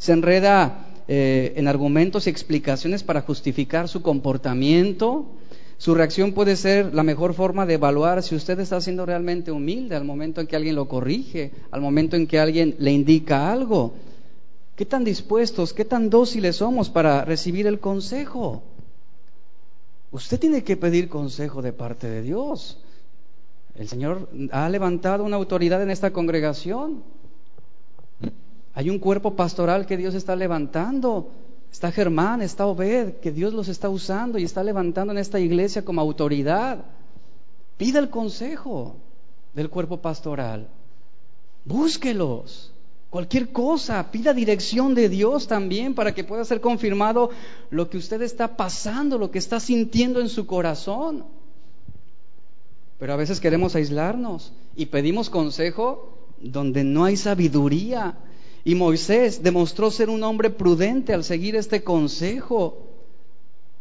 [0.03, 5.27] se enreda eh, en argumentos y explicaciones para justificar su comportamiento,
[5.77, 9.95] su reacción puede ser la mejor forma de evaluar si usted está siendo realmente humilde
[9.95, 13.93] al momento en que alguien lo corrige, al momento en que alguien le indica algo.
[14.75, 18.61] ¿Qué tan dispuestos, qué tan dóciles somos para recibir el consejo?
[20.11, 22.77] Usted tiene que pedir consejo de parte de Dios.
[23.73, 27.12] El Señor ha levantado una autoridad en esta congregación.
[28.73, 31.29] Hay un cuerpo pastoral que Dios está levantando
[31.73, 35.83] Está Germán, está Obed, que Dios los está usando y está levantando en esta iglesia
[35.83, 36.85] como autoridad.
[37.77, 38.95] Pida el consejo
[39.55, 40.67] del cuerpo pastoral.
[41.65, 42.71] Búsquelos.
[43.09, 47.31] Cualquier cosa, pida dirección de Dios también para que pueda ser confirmado
[47.71, 51.25] lo que usted está pasando, lo que está sintiendo en su corazón.
[52.99, 58.15] Pero a veces queremos aislarnos y pedimos consejo donde no hay sabiduría,
[58.65, 62.87] y Moisés demostró ser un hombre prudente al seguir este consejo.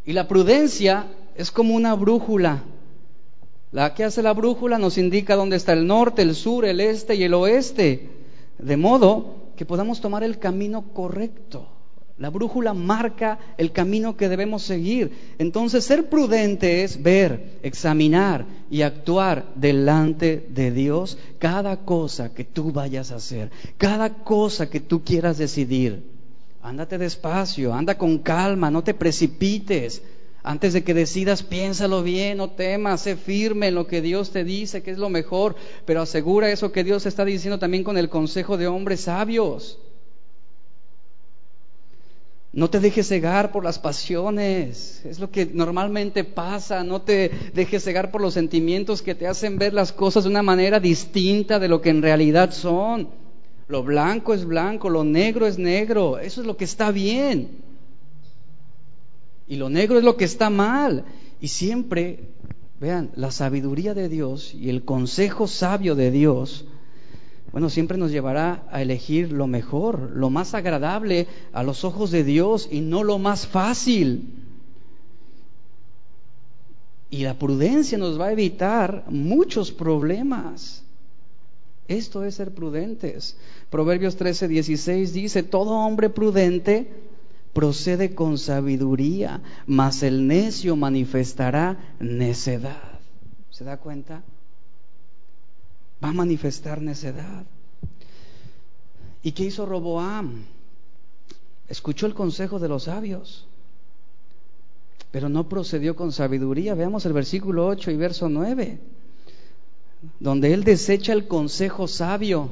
[0.04, 1.06] Y la prudencia
[1.36, 2.64] es como una brújula.
[3.70, 7.14] La que hace la brújula nos indica dónde está el norte, el sur, el este
[7.14, 8.10] y el oeste,
[8.58, 11.68] de modo que podamos tomar el camino correcto.
[12.22, 15.34] La brújula marca el camino que debemos seguir.
[15.38, 22.70] Entonces, ser prudente es ver, examinar y actuar delante de Dios cada cosa que tú
[22.70, 26.04] vayas a hacer, cada cosa que tú quieras decidir.
[26.62, 30.00] Ándate despacio, anda con calma, no te precipites.
[30.44, 34.44] Antes de que decidas, piénsalo bien, no temas, sé firme en lo que Dios te
[34.44, 35.56] dice, que es lo mejor,
[35.86, 39.80] pero asegura eso que Dios está diciendo también con el consejo de hombres sabios.
[42.54, 47.82] No te dejes cegar por las pasiones, es lo que normalmente pasa, no te dejes
[47.82, 51.68] cegar por los sentimientos que te hacen ver las cosas de una manera distinta de
[51.68, 53.08] lo que en realidad son.
[53.68, 57.62] Lo blanco es blanco, lo negro es negro, eso es lo que está bien.
[59.48, 61.06] Y lo negro es lo que está mal.
[61.40, 62.20] Y siempre,
[62.78, 66.66] vean, la sabiduría de Dios y el consejo sabio de Dios
[67.52, 72.24] bueno, siempre nos llevará a elegir lo mejor, lo más agradable a los ojos de
[72.24, 74.34] Dios y no lo más fácil.
[77.10, 80.82] Y la prudencia nos va a evitar muchos problemas.
[81.88, 83.36] Esto es ser prudentes.
[83.68, 86.88] Proverbios 13, 16 dice, todo hombre prudente
[87.52, 92.98] procede con sabiduría, mas el necio manifestará necedad.
[93.50, 94.22] ¿Se da cuenta?
[96.02, 97.44] Va a manifestar necedad.
[99.22, 100.44] ¿Y qué hizo Roboam?
[101.68, 103.46] Escuchó el consejo de los sabios,
[105.10, 106.74] pero no procedió con sabiduría.
[106.74, 108.78] Veamos el versículo 8 y verso 9,
[110.18, 112.50] donde él desecha el consejo sabio.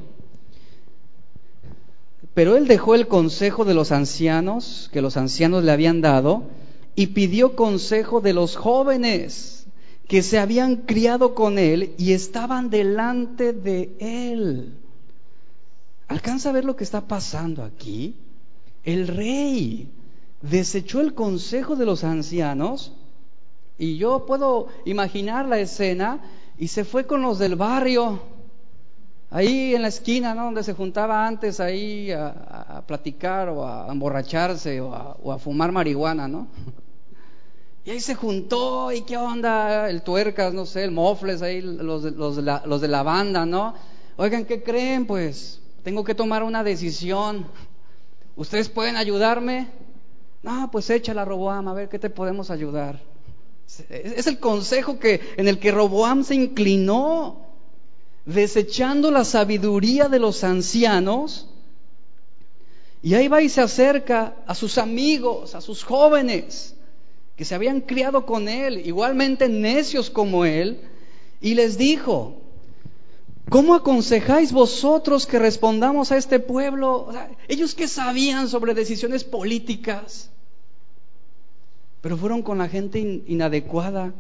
[2.35, 6.45] Pero él dejó el consejo de los ancianos, que los ancianos le habían dado,
[6.95, 9.60] y pidió consejo de los jóvenes
[10.11, 14.77] que se habían criado con él y estaban delante de él.
[16.09, 18.17] ¿Alcanza a ver lo que está pasando aquí?
[18.83, 19.89] El rey
[20.43, 22.93] desechó el consejo de los ancianos
[23.79, 26.21] y yo puedo imaginar la escena
[26.59, 28.21] y se fue con los del barrio,
[29.31, 30.47] ahí en la esquina, ¿no?
[30.47, 35.71] Donde se juntaba antes ahí a, platicar o a emborracharse o a, o a fumar
[35.71, 36.49] marihuana, ¿no?
[37.91, 39.91] Y ahí se juntó, ¿y qué onda?
[39.91, 43.75] El tuercas, no sé, el mofles, ahí los de, la banda, ¿no?
[44.17, 45.09] Oigan, ¿qué creen?
[45.09, 47.49] Pues tengo que tomar una decisión.
[48.37, 49.67] ¿Ustedes pueden ayudarme?
[50.45, 53.01] No, pues échala, Roboam, a ver qué te podemos ayudar.
[53.89, 57.41] Es el consejo que, en el que Roboam se inclinó,
[58.25, 61.49] desechando la sabiduría de los ancianos.
[63.03, 66.77] Y ahí va y se acerca a sus amigos, a sus jóvenes
[67.41, 70.79] que se habían criado con él, igualmente necios como él,
[71.41, 72.35] y les dijo,
[73.49, 77.09] ¿cómo aconsejáis vosotros que respondamos a este pueblo?
[77.49, 80.29] ellos que sabían sobre decisiones políticas,
[82.03, 84.13] pero fueron con la gente inadecuada.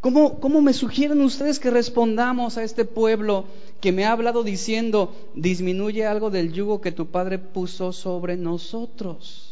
[0.00, 3.44] ¿Cómo, ¿Cómo me sugieren ustedes que respondamos a este pueblo
[3.80, 9.47] que me ha hablado diciendo, disminuye algo del yugo que tu padre puso sobre nosotros?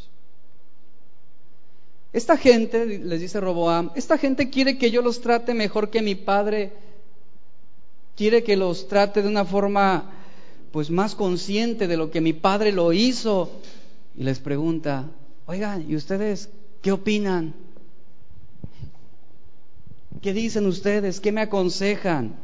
[2.16, 6.14] Esta gente, les dice Roboam, esta gente quiere que yo los trate mejor que mi
[6.14, 6.72] padre,
[8.16, 10.12] quiere que los trate de una forma
[10.72, 13.50] pues más consciente de lo que mi padre lo hizo.
[14.16, 15.10] Y les pregunta,
[15.44, 16.48] oigan, ¿y ustedes
[16.80, 17.54] qué opinan?
[20.22, 21.20] ¿Qué dicen ustedes?
[21.20, 22.36] ¿Qué me aconsejan?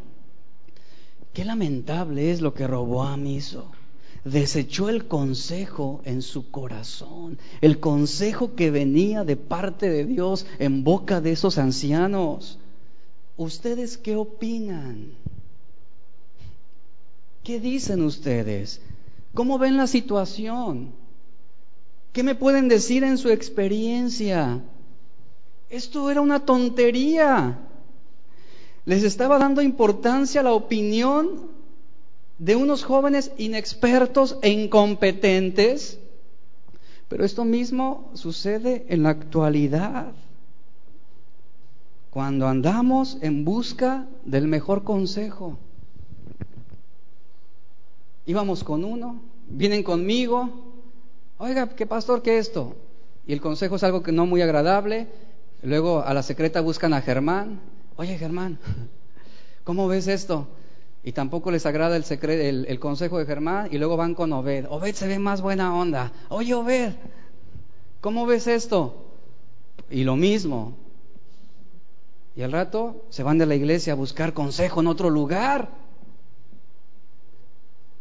[1.32, 3.72] Qué lamentable es lo que Roboam hizo
[4.24, 10.84] desechó el consejo en su corazón, el consejo que venía de parte de Dios en
[10.84, 12.58] boca de esos ancianos.
[13.36, 15.12] ¿Ustedes qué opinan?
[17.42, 18.80] ¿Qué dicen ustedes?
[19.34, 20.92] ¿Cómo ven la situación?
[22.12, 24.60] ¿Qué me pueden decir en su experiencia?
[25.70, 27.58] Esto era una tontería.
[28.84, 31.50] Les estaba dando importancia a la opinión
[32.42, 36.00] de unos jóvenes inexpertos e incompetentes,
[37.08, 40.10] pero esto mismo sucede en la actualidad.
[42.10, 45.56] Cuando andamos en busca del mejor consejo.
[48.26, 50.50] Íbamos con uno, vienen conmigo,
[51.38, 52.74] oiga, ¿qué pastor, qué esto?
[53.24, 55.06] Y el consejo es algo que no muy agradable.
[55.62, 57.60] Luego a la secreta buscan a Germán.
[57.94, 58.58] Oye, Germán,
[59.62, 60.48] ¿cómo ves esto?
[61.04, 64.66] Y tampoco les agrada el, secreto, el, consejo de Germán y luego van con Obed.
[64.68, 66.12] Obed se ve más buena onda.
[66.28, 66.92] Oye, Obed,
[68.00, 69.04] ¿cómo ves esto?
[69.90, 70.76] Y lo mismo.
[72.36, 75.70] Y al rato se van de la iglesia a buscar consejo en otro lugar.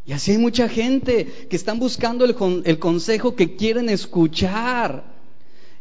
[0.06, 2.36] Y así hay mucha gente que están buscando el,
[2.66, 5.04] el consejo que quieren escuchar.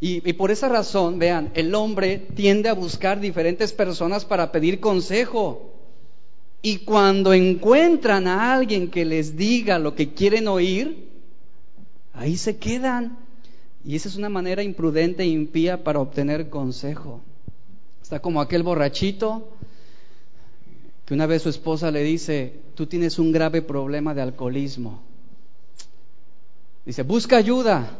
[0.00, 4.80] Y, y, por esa razón, vean, el hombre tiende a buscar diferentes personas para pedir
[4.80, 5.79] consejo.
[6.62, 11.08] Y cuando encuentran a alguien que les diga lo que quieren oír,
[12.12, 13.18] ahí se quedan.
[13.82, 17.22] Y esa es una manera imprudente e impía para obtener consejo.
[18.02, 19.56] Está como aquel borrachito
[21.06, 25.02] que una vez su esposa le dice, tú tienes un grave problema de alcoholismo.
[26.84, 27.98] Dice, busca ayuda.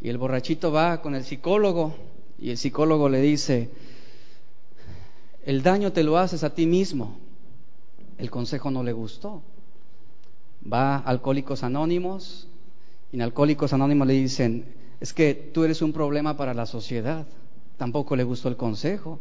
[0.00, 1.94] Y el borrachito va con el psicólogo
[2.38, 3.68] y el psicólogo le dice,
[5.44, 7.18] el daño te lo haces a ti mismo
[8.20, 9.42] el consejo no le gustó.
[10.70, 12.46] Va a Alcohólicos Anónimos
[13.12, 17.26] y en Alcohólicos Anónimos le dicen, es que tú eres un problema para la sociedad.
[17.78, 19.18] Tampoco le gustó el consejo.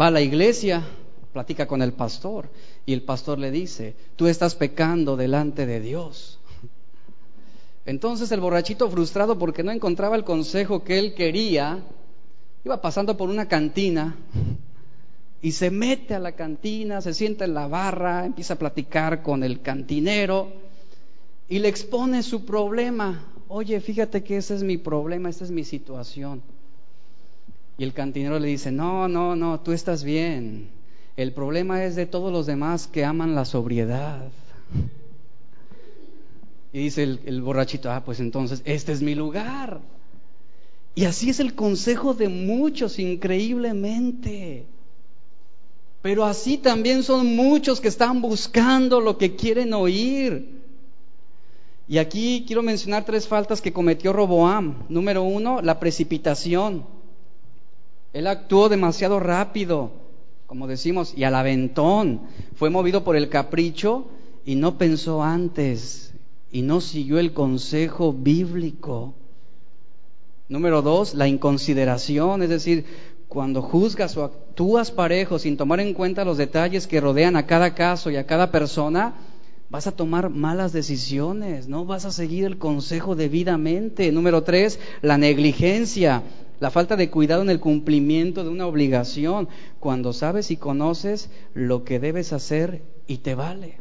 [0.00, 0.84] Va a la iglesia,
[1.32, 2.48] platica con el pastor
[2.86, 6.38] y el pastor le dice, tú estás pecando delante de Dios.
[7.84, 11.82] Entonces el borrachito frustrado porque no encontraba el consejo que él quería,
[12.64, 14.16] iba pasando por una cantina
[15.42, 19.42] y se mete a la cantina, se sienta en la barra, empieza a platicar con
[19.42, 20.52] el cantinero
[21.48, 23.26] y le expone su problema.
[23.48, 26.42] Oye, fíjate que ese es mi problema, esta es mi situación.
[27.76, 30.68] Y el cantinero le dice, no, no, no, tú estás bien.
[31.16, 34.28] El problema es de todos los demás que aman la sobriedad.
[36.72, 39.80] Y dice el, borrachito, ah, pues entonces, este es mi lugar.
[40.94, 44.66] Y así es el consejo de muchos, increíblemente.
[46.02, 50.60] Pero así también son muchos que están buscando lo que quieren oír.
[51.88, 54.84] Y aquí quiero mencionar tres faltas que cometió Roboam.
[54.88, 56.84] Número uno, la precipitación.
[58.12, 59.92] Él actuó demasiado rápido,
[60.46, 62.22] como decimos, y al aventón.
[62.56, 64.06] Fue movido por el capricho
[64.44, 66.12] y no pensó antes
[66.50, 69.14] y no siguió el consejo bíblico.
[70.48, 72.84] Número dos, la inconsideración, es decir,
[73.32, 77.74] cuando juzgas o actúas parejo sin tomar en cuenta los detalles que rodean a cada
[77.74, 79.14] caso y a cada persona,
[79.70, 84.12] vas a tomar malas decisiones, no vas a seguir el consejo debidamente.
[84.12, 86.24] Número tres, la negligencia,
[86.60, 89.48] la falta de cuidado en el cumplimiento de una obligación,
[89.80, 93.76] cuando sabes y conoces lo que debes hacer y te vale.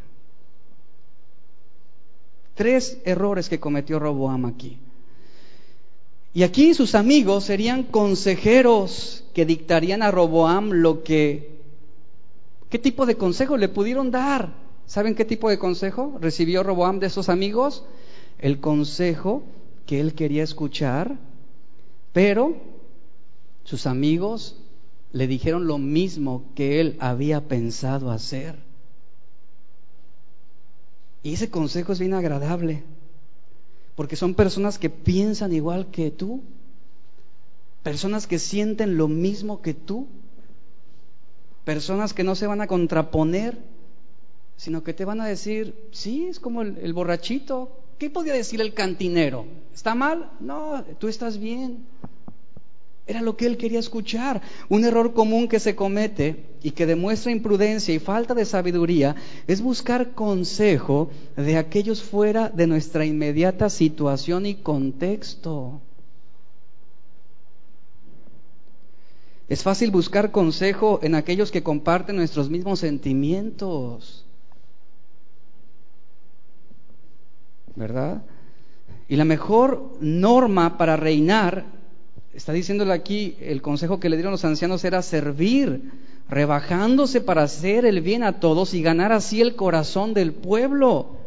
[2.53, 4.79] Tres errores que cometió Roboam aquí.
[6.33, 11.59] Y aquí sus amigos serían consejeros que dictarían a Roboam lo que,
[12.69, 14.53] qué tipo de consejo le pudieron dar.
[14.85, 17.83] ¿Saben qué tipo de consejo recibió Roboam de esos amigos?
[18.39, 19.43] El consejo
[19.85, 21.17] que él quería escuchar,
[22.13, 22.55] pero
[23.63, 24.57] sus amigos
[25.11, 28.55] le dijeron lo mismo que él había pensado hacer.
[31.23, 32.83] Y ese consejo es bien agradable.
[34.01, 36.41] Porque son personas que piensan igual que tú,
[37.83, 40.07] personas que sienten lo mismo que tú,
[41.65, 43.59] personas que no se van a contraponer,
[44.57, 47.77] sino que te van a decir, sí, es como el, borrachito.
[47.99, 49.45] ¿Qué podía decir el cantinero?
[49.71, 50.31] ¿Está mal?
[50.39, 51.85] No, tú estás bien.
[53.11, 54.41] Era lo que él quería escuchar.
[54.69, 59.61] Un error común que se comete y que demuestra imprudencia y falta de sabiduría es
[59.61, 65.81] buscar consejo de aquellos fuera de nuestra inmediata situación y contexto.
[69.49, 74.23] Es fácil buscar consejo en aquellos que comparten nuestros mismos sentimientos.
[77.75, 78.23] ¿Verdad?
[79.09, 81.80] Y la mejor norma para reinar,
[82.33, 85.91] está diciéndole aquí, el consejo que le dieron los ancianos era servir,
[86.29, 91.17] rebajándose para hacer el bien a todos y ganar así el corazón del pueblo.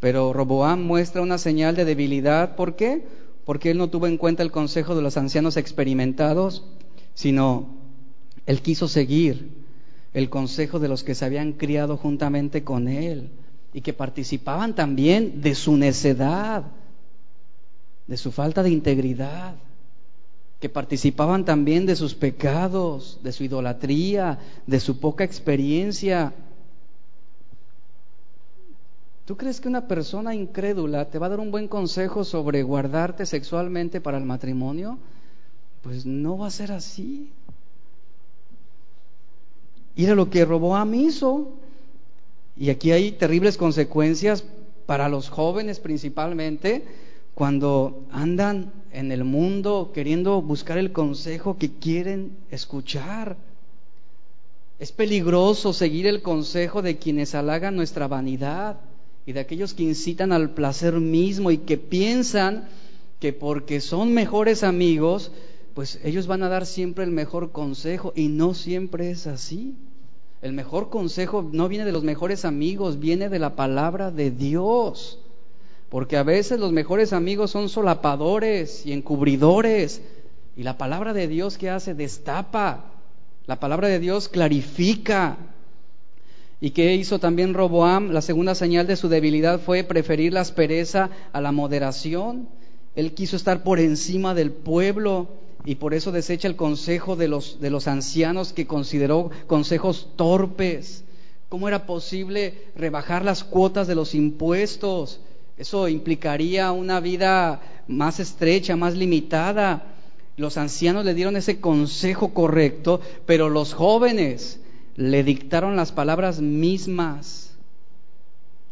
[0.00, 2.56] Pero Roboam muestra una señal de debilidad.
[2.56, 3.06] ¿Por qué?
[3.46, 6.64] Porque él no tuvo en cuenta el consejo de los ancianos experimentados,
[7.14, 7.68] sino
[8.44, 9.64] él quiso seguir
[10.12, 13.30] el consejo de los que se habían criado juntamente con él
[13.72, 16.64] y que participaban también de su necedad,
[18.06, 19.54] de su falta de integridad,
[20.60, 26.32] que participaban también de sus pecados, de su idolatría, de su poca experiencia.
[29.24, 33.26] ¿Tú crees que una persona incrédula te va a dar un buen consejo sobre guardarte
[33.26, 34.98] sexualmente para el matrimonio?
[35.82, 37.30] Pues no va a ser así.
[39.96, 41.52] Y era lo que Roboam hizo.
[42.56, 44.44] Y aquí hay terribles consecuencias
[44.86, 46.84] para los jóvenes principalmente
[47.34, 53.36] cuando andan en el mundo queriendo buscar el consejo que quieren escuchar.
[54.78, 58.80] Es peligroso seguir el consejo de quienes halagan nuestra vanidad
[59.26, 62.68] y de aquellos que incitan al placer mismo y que piensan
[63.18, 65.32] que porque son mejores amigos,
[65.74, 69.74] pues ellos van a dar siempre el mejor consejo y no siempre es así.
[70.42, 75.23] El mejor consejo no viene de los mejores amigos, viene de la palabra de Dios.
[75.94, 80.02] Porque a veces los mejores amigos son solapadores y encubridores.
[80.56, 82.86] Y la palabra de Dios que hace destapa.
[83.46, 85.36] La palabra de Dios clarifica.
[86.60, 88.10] ¿Y qué hizo también Roboam?
[88.10, 92.48] La segunda señal de su debilidad fue preferir la aspereza a la moderación.
[92.96, 95.28] Él quiso estar por encima del pueblo
[95.64, 101.04] y por eso desecha el consejo de los, de los ancianos que consideró consejos torpes.
[101.48, 105.20] ¿Cómo era posible rebajar las cuotas de los impuestos?
[105.56, 109.84] Eso implicaría una vida más estrecha, más limitada.
[110.36, 114.60] Los ancianos le dieron ese consejo correcto, pero los jóvenes
[114.96, 117.52] le dictaron las palabras mismas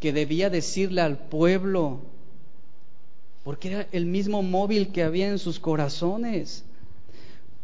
[0.00, 2.00] que debía decirle al pueblo,
[3.44, 6.64] porque era el mismo móvil que había en sus corazones.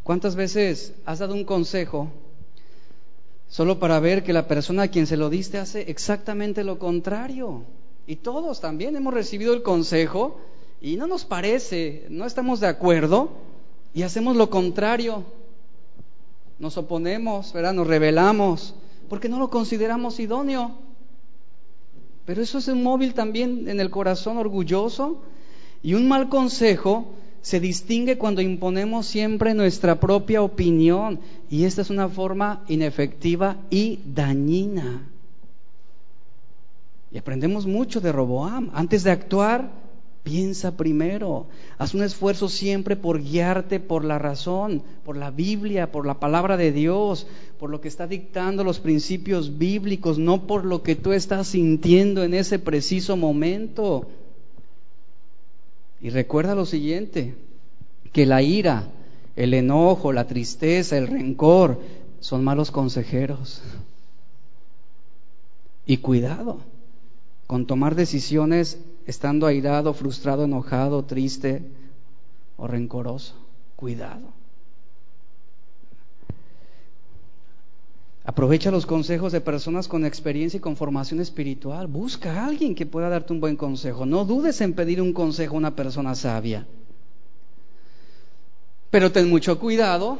[0.04, 2.08] ¿Cuántas veces has dado un consejo
[3.48, 7.64] solo para ver que la persona a quien se lo diste hace exactamente lo contrario?
[8.08, 10.40] Y todos también hemos recibido el consejo
[10.80, 13.28] y no nos parece, no estamos de acuerdo
[13.92, 15.24] y hacemos lo contrario.
[16.58, 17.74] Nos oponemos, ¿verdad?
[17.74, 18.74] Nos rebelamos
[19.10, 20.78] porque no lo consideramos idóneo.
[22.24, 25.20] Pero eso es un móvil también en el corazón orgulloso
[25.82, 31.90] y un mal consejo se distingue cuando imponemos siempre nuestra propia opinión y esta es
[31.90, 35.06] una forma inefectiva y dañina.
[37.10, 38.70] Y aprendemos mucho de Roboam.
[38.74, 39.70] Antes de actuar,
[40.22, 41.46] piensa primero.
[41.78, 46.58] Haz un esfuerzo siempre por guiarte por la razón, por la Biblia, por la palabra
[46.58, 47.26] de Dios,
[47.58, 52.24] por lo que está dictando los principios bíblicos, no por lo que tú estás sintiendo
[52.24, 54.06] en ese preciso momento.
[56.00, 57.34] Y recuerda lo siguiente,
[58.12, 58.90] que la ira,
[59.34, 61.80] el enojo, la tristeza, el rencor
[62.20, 63.62] son malos consejeros.
[65.86, 66.58] Y cuidado
[67.48, 71.62] con tomar decisiones estando airado, frustrado, enojado, triste
[72.58, 73.34] o rencoroso.
[73.74, 74.28] Cuidado.
[78.22, 81.86] Aprovecha los consejos de personas con experiencia y con formación espiritual.
[81.86, 84.04] Busca a alguien que pueda darte un buen consejo.
[84.04, 86.66] No dudes en pedir un consejo a una persona sabia.
[88.90, 90.18] Pero ten mucho cuidado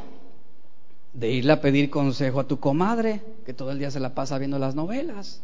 [1.13, 4.39] de irle a pedir consejo a tu comadre, que todo el día se la pasa
[4.39, 5.43] viendo las novelas.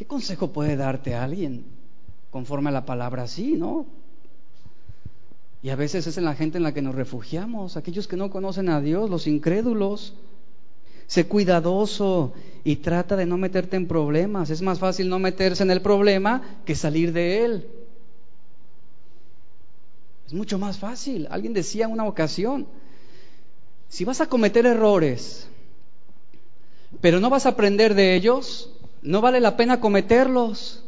[0.00, 1.62] ¿Qué consejo puede darte alguien
[2.30, 3.84] conforme a la palabra así, no?
[5.62, 8.30] Y a veces es en la gente en la que nos refugiamos, aquellos que no
[8.30, 10.14] conocen a Dios, los incrédulos.
[11.06, 12.32] Sé cuidadoso
[12.64, 14.48] y trata de no meterte en problemas.
[14.48, 17.68] Es más fácil no meterse en el problema que salir de él.
[20.26, 21.28] Es mucho más fácil.
[21.30, 22.66] Alguien decía en una ocasión,
[23.90, 25.46] si vas a cometer errores,
[27.02, 30.84] pero no vas a aprender de ellos, no vale la pena cometerlos.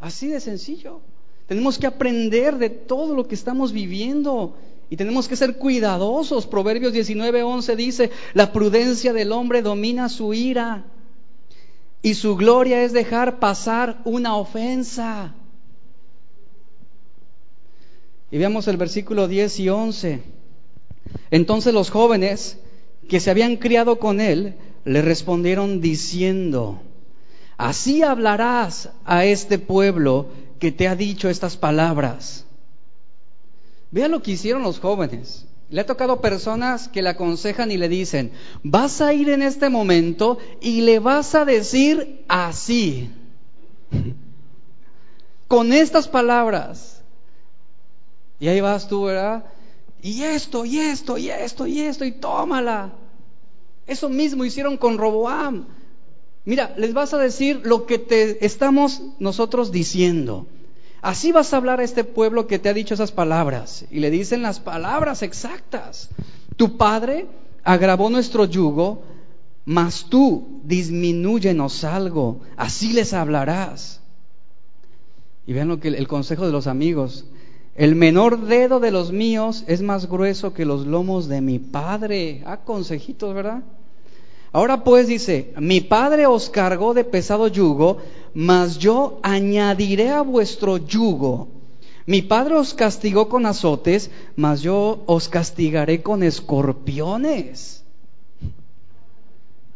[0.00, 1.00] Así de sencillo.
[1.46, 4.56] Tenemos que aprender de todo lo que estamos viviendo
[4.88, 6.46] y tenemos que ser cuidadosos.
[6.46, 10.84] Proverbios 19:11 dice, la prudencia del hombre domina su ira
[12.02, 15.34] y su gloria es dejar pasar una ofensa.
[18.30, 20.22] Y veamos el versículo 10 y 11.
[21.30, 22.58] Entonces los jóvenes
[23.08, 26.80] que se habían criado con él le respondieron diciendo,
[27.56, 30.28] así hablarás a este pueblo
[30.58, 32.44] que te ha dicho estas palabras.
[33.90, 35.46] Vea lo que hicieron los jóvenes.
[35.68, 39.68] Le ha tocado personas que le aconsejan y le dicen, vas a ir en este
[39.68, 43.10] momento y le vas a decir así,
[45.48, 47.02] con estas palabras.
[48.40, 49.44] Y ahí vas tú, ¿verdad?
[50.02, 52.90] Y esto, y esto, y esto, y esto, y tómala.
[53.90, 55.64] Eso mismo hicieron con Roboam.
[56.44, 60.46] Mira, les vas a decir lo que te estamos nosotros diciendo.
[61.02, 63.86] Así vas a hablar a este pueblo que te ha dicho esas palabras.
[63.90, 66.08] Y le dicen las palabras exactas.
[66.56, 67.26] Tu padre
[67.64, 69.02] agravó nuestro yugo,
[69.64, 72.42] mas tú disminúyenos algo.
[72.56, 74.00] Así les hablarás.
[75.48, 77.24] Y vean lo que el consejo de los amigos.
[77.74, 82.44] El menor dedo de los míos es más grueso que los lomos de mi padre.
[82.46, 83.64] Ah, consejitos, ¿verdad?
[84.52, 87.98] Ahora pues dice, mi padre os cargó de pesado yugo,
[88.34, 91.48] mas yo añadiré a vuestro yugo.
[92.06, 97.84] Mi padre os castigó con azotes, mas yo os castigaré con escorpiones.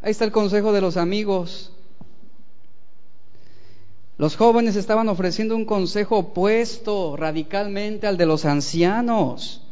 [0.02, 1.70] Ahí está el consejo de los amigos.
[4.18, 9.63] Los jóvenes estaban ofreciendo un consejo opuesto radicalmente al de los ancianos.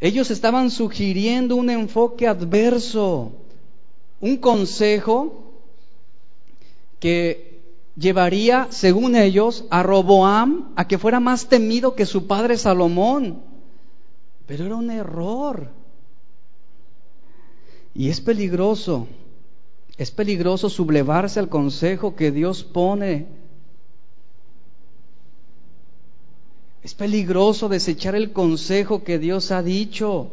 [0.00, 3.32] Ellos estaban sugiriendo un enfoque adverso,
[4.20, 5.42] un consejo
[7.00, 7.60] que
[7.96, 13.40] llevaría, según ellos, a Roboam a que fuera más temido que su padre Salomón.
[14.46, 15.70] Pero era un error.
[17.94, 19.06] Y es peligroso,
[19.96, 23.26] es peligroso sublevarse al consejo que Dios pone.
[26.86, 30.30] Es peligroso desechar el consejo que Dios ha dicho.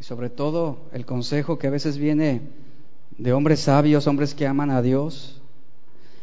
[0.00, 2.40] Y sobre todo el consejo que a veces viene
[3.18, 5.38] de hombres sabios, hombres que aman a Dios.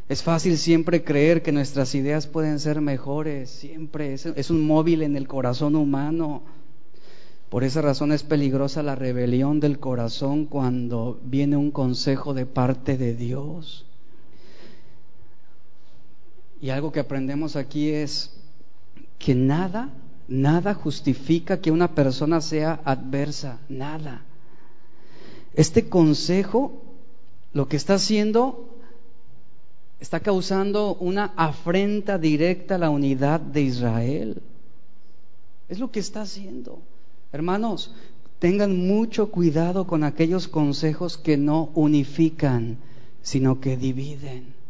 [0.10, 5.16] Es fácil siempre creer que nuestras ideas pueden ser mejores, siempre es, un móvil en
[5.16, 6.42] el corazón humano.
[7.50, 12.98] Por esa razón es peligrosa la rebelión del corazón cuando viene un consejo de parte
[12.98, 13.86] de Dios.
[16.62, 18.32] Y algo que aprendemos aquí es
[19.18, 19.90] que nada,
[20.28, 24.24] nada justifica que una persona sea adversa, nada.
[25.56, 26.84] Este consejo
[27.54, 28.78] lo que está haciendo
[30.00, 34.42] está causando una afrenta directa a la unidad de Israel.
[35.68, 36.80] Es lo que está haciendo.
[37.32, 37.94] Hermanos,
[38.40, 42.78] tengan mucho cuidado con aquellos consejos que no unifican,
[43.22, 44.61] sino que dividen.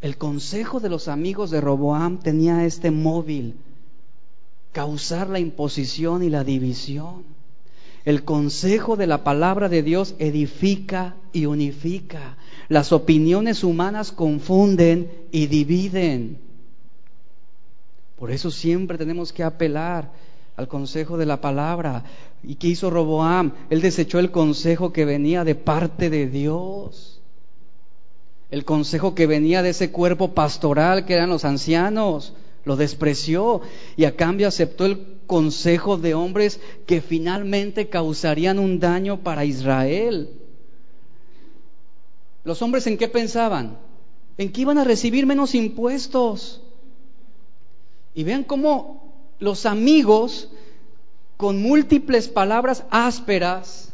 [0.00, 3.54] El consejo de los amigos de Roboam tenía este móvil,
[4.72, 7.24] causar la imposición y la división.
[8.04, 12.36] El consejo de la palabra de Dios edifica y unifica.
[12.68, 16.38] Las opiniones humanas confunden y dividen.
[18.16, 20.12] Por eso siempre tenemos que apelar
[20.56, 22.04] al consejo de la palabra.
[22.42, 23.52] ¿Y qué hizo Roboam?
[23.70, 27.15] Él desechó el consejo que venía de parte de Dios.
[28.56, 32.32] El consejo que venía de ese cuerpo pastoral que eran los ancianos.
[32.64, 33.60] Lo despreció
[33.98, 40.30] y a cambio aceptó el consejo de hombres que finalmente causarían un daño para Israel.
[42.44, 43.76] ¿Los hombres en qué pensaban?
[44.38, 46.62] En que iban a recibir menos impuestos.
[48.14, 50.48] Y vean cómo los amigos,
[51.36, 53.92] con múltiples palabras ásperas,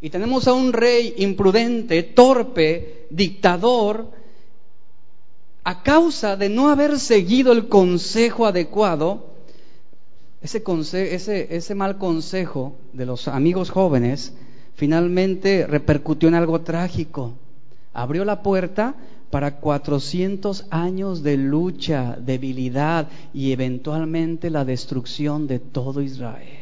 [0.00, 4.10] y tenemos a un rey imprudente, torpe, dictador,
[5.64, 9.26] a causa de no haber seguido el consejo adecuado,
[10.40, 10.62] ese,
[11.56, 14.34] ese, mal consejo de los amigos jóvenes
[14.76, 17.34] finalmente repercutió en algo trágico.
[17.92, 18.94] Abrió la puerta
[19.30, 26.57] para 400 años de lucha, debilidad y eventualmente la destrucción de todo Israel.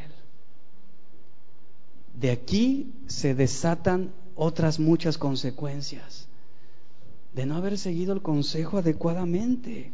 [2.19, 6.27] De aquí se desatan otras muchas consecuencias
[7.35, 9.93] de no haber seguido el consejo adecuadamente.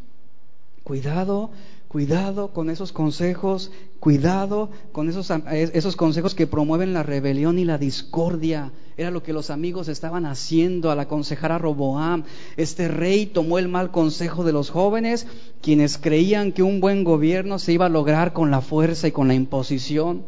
[0.84, 1.50] Cuidado,
[1.88, 7.78] cuidado con esos consejos, cuidado con esos, esos consejos que promueven la rebelión y la
[7.78, 8.70] discordia.
[8.96, 12.22] Era lo que los amigos estaban haciendo al aconsejar a Roboam.
[12.56, 15.26] Este rey tomó el mal consejo de los jóvenes,
[15.60, 19.26] quienes creían que un buen gobierno se iba a lograr con la fuerza y con
[19.26, 20.22] la imposición.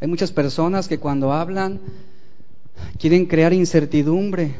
[0.00, 1.80] Hay muchas personas que cuando hablan
[2.98, 4.54] quieren crear incertidumbre.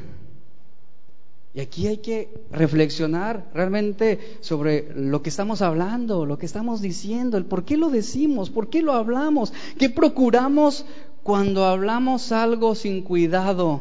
[1.52, 7.36] Y aquí hay que reflexionar realmente sobre lo que estamos hablando, lo que estamos diciendo,
[7.36, 10.84] el por qué lo decimos, por qué lo hablamos, qué procuramos
[11.22, 13.80] cuando hablamos algo sin cuidado.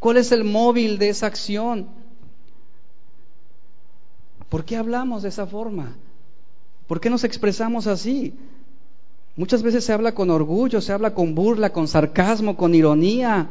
[0.00, 1.86] ¿Cuál es el móvil de esa acción?
[4.48, 5.96] ¿Por qué hablamos de esa forma?
[6.86, 8.34] ¿Por qué nos expresamos así?
[9.36, 13.48] Muchas veces se habla con orgullo, se habla con burla, con sarcasmo, con ironía,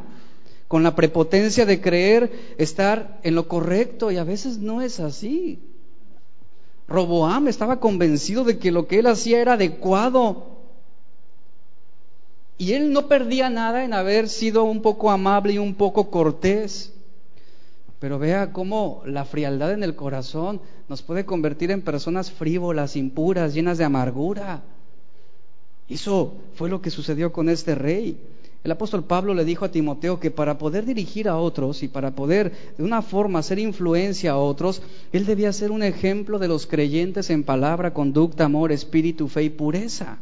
[0.66, 5.60] con la prepotencia de creer estar en lo correcto y a veces no es así.
[6.88, 10.56] Roboam estaba convencido de que lo que él hacía era adecuado.
[12.58, 16.92] Y él no perdía nada en haber sido un poco amable y un poco cortés.
[18.00, 23.54] Pero vea cómo la frialdad en el corazón nos puede convertir en personas frívolas, impuras,
[23.54, 24.62] llenas de amargura.
[25.88, 28.16] Eso fue lo que sucedió con este rey.
[28.64, 32.16] El apóstol Pablo le dijo a Timoteo que para poder dirigir a otros y para
[32.16, 34.82] poder de una forma hacer influencia a otros,
[35.12, 39.50] él debía ser un ejemplo de los creyentes en palabra, conducta, amor, espíritu, fe y
[39.50, 40.18] pureza.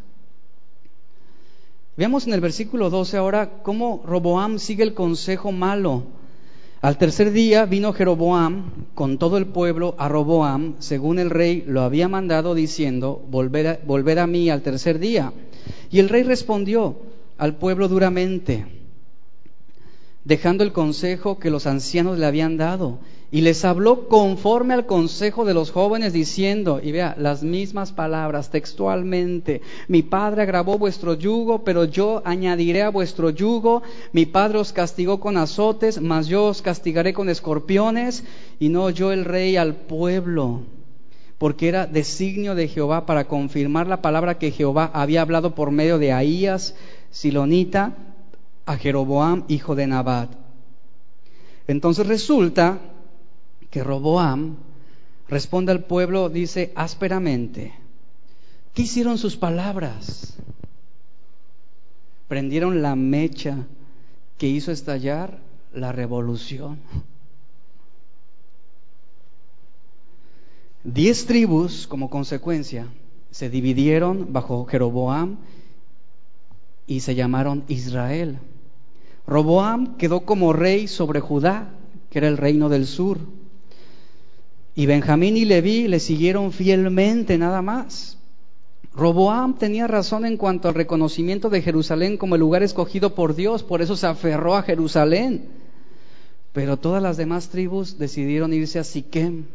[1.97, 6.03] Veamos en el versículo 12 ahora cómo Roboam sigue el consejo malo.
[6.83, 11.81] Al tercer día vino Jeroboam con todo el pueblo a Roboam, según el rey lo
[11.81, 15.33] había mandado, diciendo, volver a, a mí al tercer día.
[15.91, 16.97] Y el rey respondió
[17.39, 18.67] al pueblo duramente,
[20.25, 22.99] dejando el consejo que los ancianos le habían dado.
[23.31, 28.51] Y les habló conforme al consejo de los jóvenes, diciendo, y vea, las mismas palabras
[28.51, 34.73] textualmente, mi padre agravó vuestro yugo, pero yo añadiré a vuestro yugo, mi padre os
[34.73, 38.23] castigó con azotes, mas yo os castigaré con escorpiones,
[38.61, 40.63] y no yo el rey al pueblo
[41.39, 45.99] porque era designio de Jehová para confirmar la palabra que Jehová había hablado por medio
[45.99, 46.75] de Ahías,
[47.11, 47.97] Silonita,
[48.67, 50.31] a Jeroboam, hijo de Nabat.
[51.67, 52.79] Entonces resulta
[53.71, 54.57] que Roboam
[55.29, 57.75] responde al pueblo, dice ásperamente,
[58.73, 60.35] ¿qué hicieron sus palabras?
[62.29, 63.67] Prendieron la mecha
[64.39, 65.39] que hizo estallar
[65.73, 66.79] la revolución.
[70.85, 72.87] Diez tribus, como consecuencia,
[73.31, 75.39] se dividieron bajo Jeroboam
[76.87, 78.39] y se llamaron Israel.
[79.27, 81.71] Roboam quedó como rey sobre Judá,
[82.11, 83.19] que era el reino del sur.
[84.75, 88.19] Y Benjamín y Leví le siguieron fielmente nada más.
[88.95, 93.63] Roboam tenía razón en cuanto al reconocimiento de Jerusalén como el lugar escogido por Dios,
[93.63, 95.49] por eso se aferró a Jerusalén.
[96.53, 99.47] Pero todas las demás tribus decidieron irse a Siquem,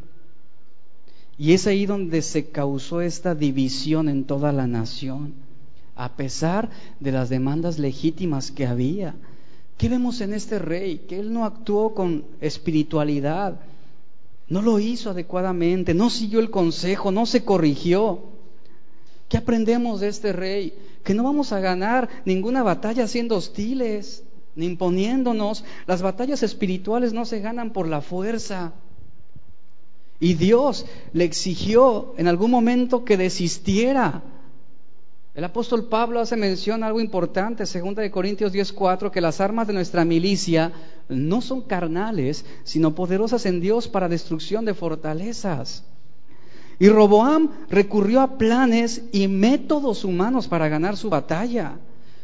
[1.39, 5.33] y es ahí donde se causó esta división en toda la nación,
[5.95, 6.69] a pesar
[6.99, 9.15] de las demandas legítimas que había.
[9.77, 11.05] ¿Qué vemos en este rey?
[11.07, 13.57] Que él no actuó con espiritualidad,
[14.49, 18.19] no lo hizo adecuadamente, no siguió el consejo, no se corrigió.
[19.29, 20.73] ¿Qué aprendemos de este rey?
[21.05, 24.23] Que no vamos a ganar ninguna batalla siendo hostiles,
[24.57, 25.63] ni imponiéndonos.
[25.87, 28.73] Las batallas espirituales no se ganan por la fuerza.
[30.19, 34.21] Y Dios le exigió en algún momento que desistiera.
[35.33, 39.73] El apóstol Pablo hace mención algo importante, 2 de Corintios 10:4, que las armas de
[39.73, 40.73] nuestra milicia
[41.07, 45.85] no son carnales, sino poderosas en Dios para destrucción de fortalezas.
[46.79, 51.77] Y Roboam recurrió a planes y métodos humanos para ganar su batalla.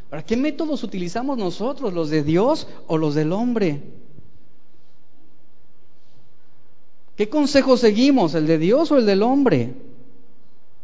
[0.09, 3.81] ¿Para qué métodos utilizamos nosotros, los de Dios o los del hombre?
[7.15, 9.73] ¿Qué consejo seguimos, el de Dios o el del hombre?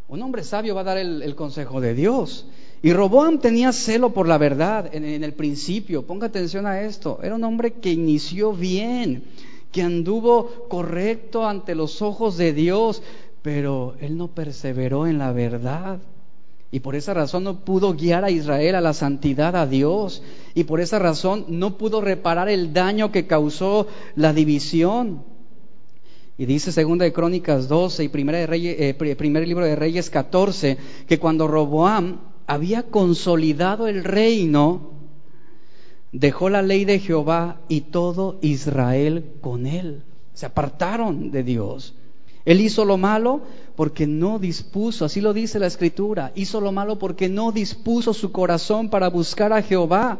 [0.08, 2.46] Un hombre sabio va a dar el, consejo de Dios.
[2.82, 6.06] Y Roboam tenía celo por la verdad en, el principio.
[6.06, 7.20] Ponga atención a esto.
[7.22, 9.24] Era un hombre que inició bien,
[9.72, 13.02] que anduvo correcto ante los ojos de Dios,
[13.42, 16.00] pero él no perseveró en la verdad.
[16.72, 20.24] Y por esa razón no pudo guiar a Israel a la santidad a Dios.
[20.56, 25.31] Y por esa razón no pudo reparar el daño que causó la división.
[26.42, 30.76] Y dice segunda de Crónicas 12 y primera de eh, primer libro de Reyes 14
[31.08, 34.90] que cuando Roboam había consolidado el reino,
[36.12, 40.02] dejó la ley de Jehová y todo Israel con él.
[40.34, 41.94] Se apartaron de Dios.
[42.44, 43.42] Él hizo lo malo
[43.76, 48.32] porque no dispuso, así lo dice la escritura, hizo lo malo porque no dispuso su
[48.32, 50.18] corazón para buscar a Jehová.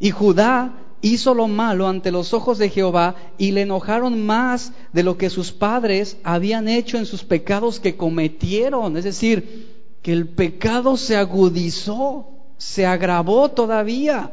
[0.00, 5.02] Y Judá hizo lo malo ante los ojos de Jehová y le enojaron más de
[5.02, 8.96] lo que sus padres habían hecho en sus pecados que cometieron.
[8.96, 14.32] Es decir, que el pecado se agudizó, se agravó todavía.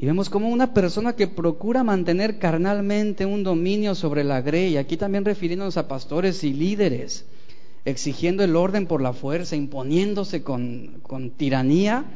[0.00, 4.96] Y vemos como una persona que procura mantener carnalmente un dominio sobre la grey, aquí
[4.96, 7.26] también refiriéndonos a pastores y líderes,
[7.84, 11.02] exigiendo el orden por la fuerza, imponiéndose con,
[11.36, 12.06] tiranía,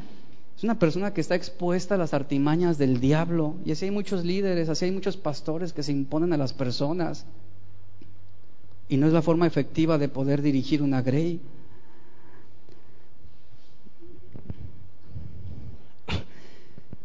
[0.65, 3.55] una persona que está expuesta a las artimañas del diablo.
[3.65, 7.25] Y así hay muchos líderes, así hay muchos pastores que se imponen a las personas.
[8.89, 11.39] Y no es la forma efectiva de poder dirigir una grey.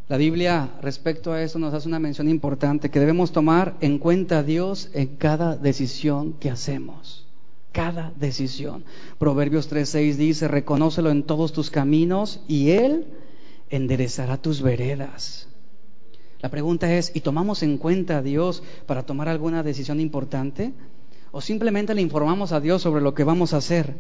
[0.09, 4.39] La Biblia respecto a eso nos hace una mención importante, que debemos tomar en cuenta
[4.39, 7.27] a Dios en cada decisión que hacemos.
[7.73, 8.85] Cada decisión.
[9.19, 13.07] Proverbios 3.6 dice, reconócelo en todos tus caminos y Él
[13.71, 15.49] enderezará tus veredas.
[16.41, 20.73] La pregunta es, ¿y tomamos en cuenta a Dios para tomar alguna decisión importante?
[21.33, 23.95] ¿O simplemente le informamos a Dios sobre lo que vamos a hacer?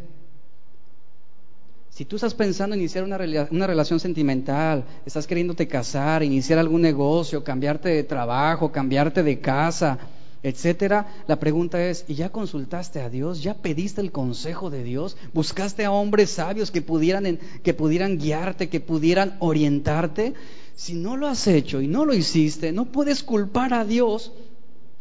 [1.91, 3.19] Si tú estás pensando en iniciar una,
[3.51, 9.99] una relación sentimental, estás queriéndote casar, iniciar algún negocio, cambiarte de trabajo, cambiarte de casa,
[10.43, 13.43] etcétera, la pregunta es, ¿y ya consultaste a Dios?
[13.43, 15.17] ¿Ya pediste el consejo de Dios?
[15.35, 20.35] ¿Buscaste a hombres sabios que pudieran, que pudieran guiarte, que pudieran orientarte?
[20.75, 24.33] Si no lo has hecho y no lo hiciste, no puedes culpar a Dios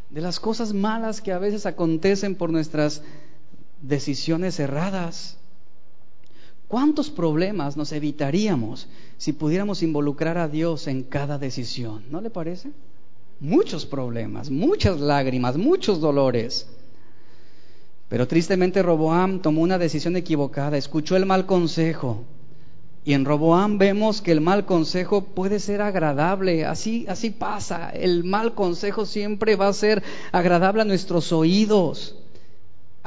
[0.09, 3.01] de las cosas malas que a veces acontecen por nuestras
[3.81, 5.37] decisiones erradas.
[6.67, 8.87] ¿Cuántos problemas nos evitaríamos
[9.17, 12.03] si pudiéramos involucrar a Dios en cada decisión?
[12.11, 12.71] ¿No le parece?
[13.39, 16.67] Muchos problemas, muchas lágrimas, muchos dolores.
[18.09, 22.25] Pero tristemente Roboam tomó una decisión equivocada, escuchó el mal consejo.
[23.05, 27.91] Y en Roboam vemos que el mal consejo puede ser agradable, así, así pasa.
[27.91, 32.15] El mal consejo siempre va a ser agradable a nuestros oídos.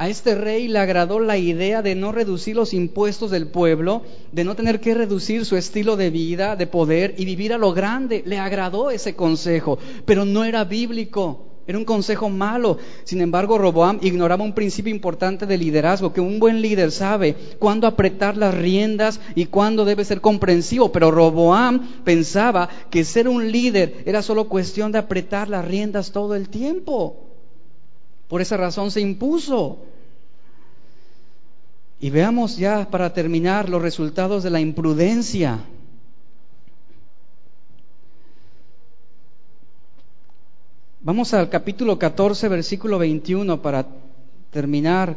[0.03, 4.01] A este rey le agradó la idea de no reducir los impuestos del pueblo,
[4.33, 7.71] de no tener que reducir su estilo de vida, de poder y vivir a lo
[7.71, 8.21] grande.
[8.25, 11.45] Le agradó ese consejo, pero no era bíblico.
[11.65, 12.79] Era un consejo malo.
[13.05, 17.87] Sin embargo, Roboam ignoraba un principio importante de liderazgo, que un buen líder sabe cuándo
[17.87, 20.91] apretar las riendas y cuándo debe ser comprensivo.
[20.91, 26.35] Pero Roboam pensaba que ser un líder era solo cuestión de apretar las riendas todo
[26.35, 27.23] el tiempo.
[28.27, 29.92] Por esa razón se impuso.
[32.03, 35.61] Y veamos ya para terminar los resultados de la imprudencia.
[40.99, 43.87] Vamos al capítulo 14, versículo 21 para
[44.51, 45.15] terminar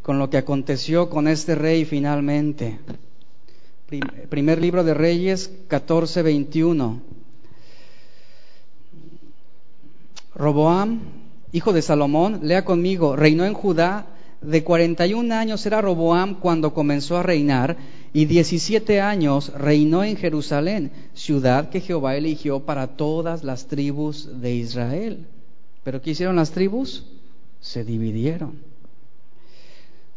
[0.00, 2.80] con lo que aconteció con este rey finalmente.
[4.30, 7.02] Primer libro de Reyes 14, 21.
[10.34, 11.00] Roboam
[11.52, 14.06] hijo de Salomón, lea conmigo, reinó en Judá,
[14.42, 17.76] de 41 años era Roboam cuando comenzó a reinar,
[18.12, 24.54] y 17 años reinó en Jerusalén, ciudad que Jehová eligió para todas las tribus de
[24.54, 25.26] Israel.
[25.84, 27.06] ¿Pero qué hicieron las tribus?
[27.60, 28.58] Se dividieron.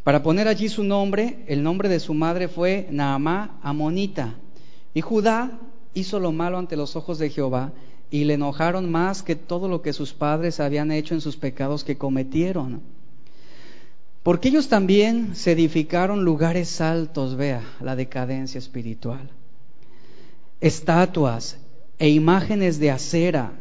[0.04, 4.36] Para poner allí su nombre, el nombre de su madre fue Naamá Amonita.
[4.94, 5.60] Y Judá
[5.94, 7.72] hizo lo malo ante los ojos de Jehová
[8.10, 11.84] y le enojaron más que todo lo que sus padres habían hecho en sus pecados
[11.84, 12.82] que cometieron.
[14.24, 19.30] Porque ellos también se edificaron lugares altos, vea, la decadencia espiritual.
[20.62, 21.58] Estatuas
[22.00, 23.52] e imágenes de acera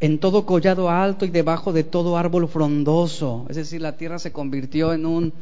[0.00, 3.46] en todo collado alto y debajo de todo árbol frondoso.
[3.48, 5.32] Es decir, la tierra se convirtió en, un,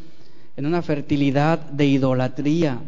[0.57, 2.81] en una fertilidad de idolatría.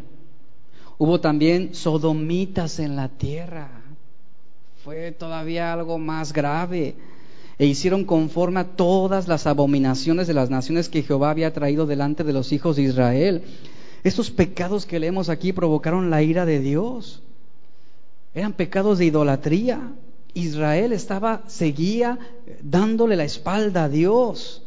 [0.99, 3.77] Hubo también sodomitas en la tierra
[4.87, 6.95] fue todavía algo más grave.
[7.59, 12.23] E hicieron conforme a todas las abominaciones de las naciones que Jehová había traído delante
[12.23, 13.43] de los hijos de Israel.
[14.03, 17.23] Estos pecados que leemos aquí provocaron la ira de Dios.
[18.35, 19.93] Eran pecados de idolatría.
[20.35, 22.19] Israel estaba, seguía
[22.61, 24.61] dándole la espalda a Dios,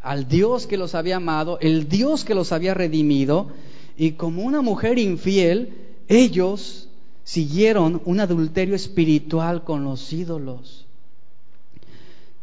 [0.00, 3.48] al Dios que los había amado, el Dios que los había redimido,
[3.96, 5.74] y como una mujer infiel,
[6.08, 6.88] ellos
[7.24, 10.81] siguieron un adulterio espiritual con los ídolos.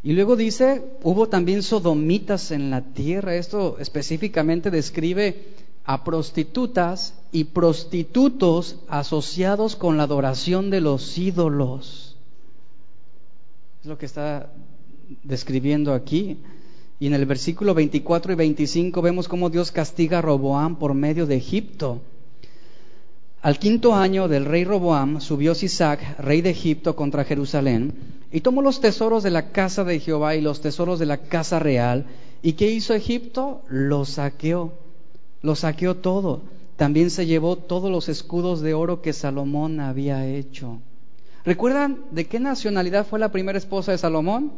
[0.02, 3.36] Y luego dice, hubo también sodomitas en la tierra.
[3.36, 5.44] Esto específicamente describe
[5.84, 12.16] a prostitutas y prostitutos asociados con la adoración de los ídolos.
[13.82, 14.52] Es lo que está
[15.24, 16.38] describiendo aquí.
[17.00, 21.26] Y en el versículo 24 y 25 vemos cómo Dios castiga a Roboam por medio
[21.26, 22.02] de Egipto.
[23.42, 27.94] Al quinto año del rey Roboam subió Sisac, rey de Egipto, contra Jerusalén,
[28.32, 31.58] y tomó los tesoros de la casa de Jehová y los tesoros de la casa
[31.58, 32.06] real.
[32.42, 33.62] ¿Y qué hizo Egipto?
[33.70, 34.74] Lo saqueó,
[35.42, 36.42] lo saqueó todo.
[36.76, 40.80] También se llevó todos los escudos de oro que Salomón había hecho.
[41.46, 44.52] ¿Recuerdan de qué nacionalidad fue la primera esposa de Salomón?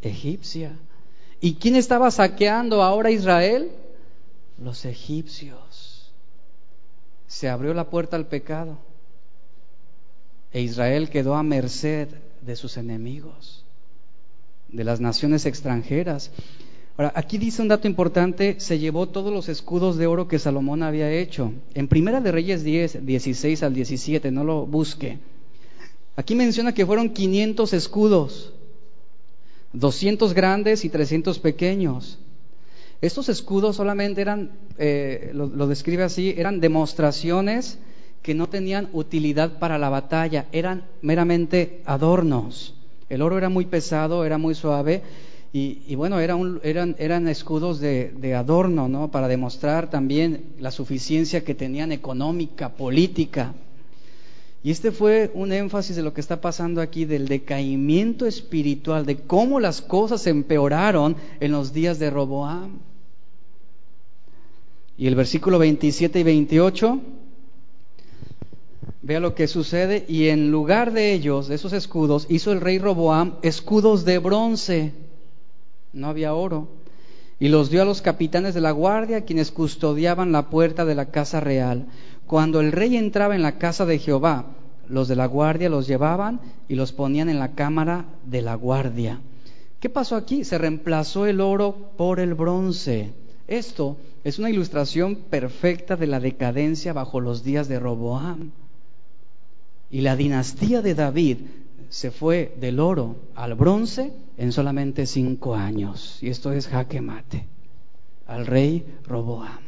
[0.00, 0.72] Egipcia.
[1.40, 3.70] ¿Y quién estaba saqueando ahora Israel?
[4.58, 5.58] Los egipcios.
[7.26, 8.78] Se abrió la puerta al pecado.
[10.52, 12.08] E Israel quedó a merced
[12.40, 13.64] de sus enemigos,
[14.68, 16.30] de las naciones extranjeras.
[16.96, 20.84] Ahora, aquí dice un dato importante, se llevó todos los escudos de oro que Salomón
[20.84, 21.52] había hecho.
[21.74, 25.18] En Primera de Reyes 10, 16 al 17, no lo busque.
[26.16, 28.52] Aquí menciona que fueron 500 escudos,
[29.72, 32.20] 200 grandes y 300 pequeños.
[33.00, 37.78] Estos escudos solamente eran, eh, lo, lo describe así, eran demostraciones
[38.22, 42.74] que no tenían utilidad para la batalla, eran meramente adornos.
[43.10, 45.02] El oro era muy pesado, era muy suave
[45.56, 49.12] y, bueno, eran, eran escudos de, adorno, ¿no?
[49.12, 53.54] Para demostrar también la suficiencia que tenían económica, política.
[54.64, 59.18] Y este fue un énfasis de lo que está pasando aquí, del decaimiento espiritual, de
[59.18, 62.78] cómo las cosas empeoraron en los días de Roboam.
[64.96, 67.00] Y el versículo 27 y 28,
[69.02, 72.78] vea lo que sucede, y en lugar de ellos, de esos escudos, hizo el rey
[72.78, 74.94] Roboam escudos de bronce
[75.92, 76.68] no había oro,
[77.38, 81.10] y los dio a los capitanes de la guardia, quienes custodiaban la puerta de la
[81.10, 81.86] casa real.
[82.34, 84.46] Cuando el rey entraba en la casa de Jehová,
[84.88, 89.20] los de la guardia los llevaban y los ponían en la cámara de la guardia.
[89.78, 90.42] ¿Qué pasó aquí?
[90.42, 93.12] Se reemplazó el oro por el bronce.
[93.46, 98.50] Esto es una ilustración perfecta de la decadencia bajo los días de Roboam.
[99.88, 101.36] Y la dinastía de David
[101.88, 106.18] se fue del oro al bronce en solamente cinco años.
[106.20, 107.46] Y esto es jaque mate
[108.26, 109.63] al rey Roboam.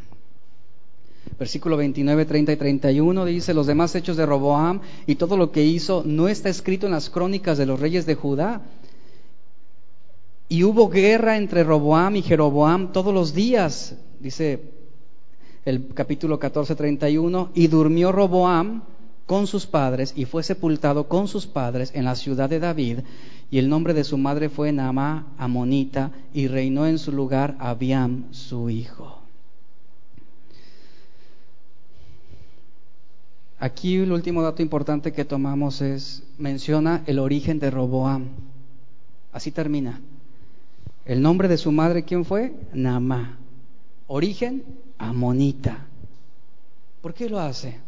[1.38, 5.64] Versículo 29, 30 y 31 dice, los demás hechos de Roboam y todo lo que
[5.64, 8.62] hizo no está escrito en las crónicas de los reyes de Judá.
[10.48, 14.72] Y hubo guerra entre Roboam y Jeroboam todos los días, dice
[15.64, 18.82] el capítulo 14, 31, y durmió Roboam
[19.26, 23.00] con sus padres y fue sepultado con sus padres en la ciudad de David,
[23.50, 28.32] y el nombre de su madre fue Naamá Amonita, y reinó en su lugar Abiam,
[28.32, 29.25] su hijo.
[33.58, 38.28] Aquí el último dato importante que tomamos es, menciona el origen de Roboam.
[39.32, 40.00] Así termina.
[41.06, 42.54] El nombre de su madre, ¿quién fue?
[42.74, 43.38] Naamá.
[44.08, 44.62] Origen,
[44.98, 45.86] Amonita.
[47.00, 47.78] ¿Por qué lo hace?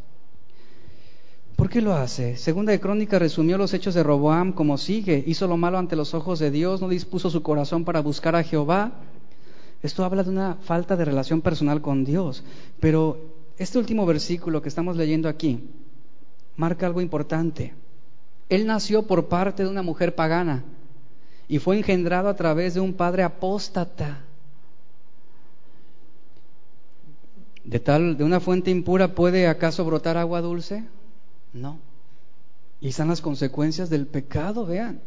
[1.56, 2.36] ¿Por qué lo hace?
[2.36, 5.22] Segunda de Crónica resumió los hechos de Roboam como sigue.
[5.26, 8.44] Hizo lo malo ante los ojos de Dios, no dispuso su corazón para buscar a
[8.44, 8.92] Jehová.
[9.82, 12.44] Esto habla de una falta de relación personal con Dios.
[12.80, 15.68] Pero este último versículo que estamos leyendo aquí
[16.56, 17.74] marca algo importante.
[18.48, 20.64] Él nació por parte de una mujer pagana
[21.48, 24.20] y fue engendrado a través de un padre apóstata.
[27.64, 30.84] De tal, de una fuente impura puede acaso brotar agua dulce?
[31.52, 31.78] No.
[32.80, 35.00] Y están las consecuencias del pecado, vean,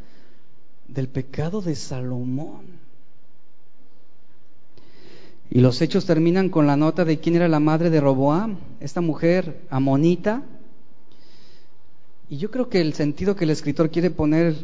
[0.87, 2.80] del pecado de Salomón.
[5.53, 9.01] Y los hechos terminan con la nota de quién era la madre de Roboam, esta
[9.01, 10.43] mujer amonita.
[12.29, 14.55] Y yo creo que el sentido que el escritor quiere poner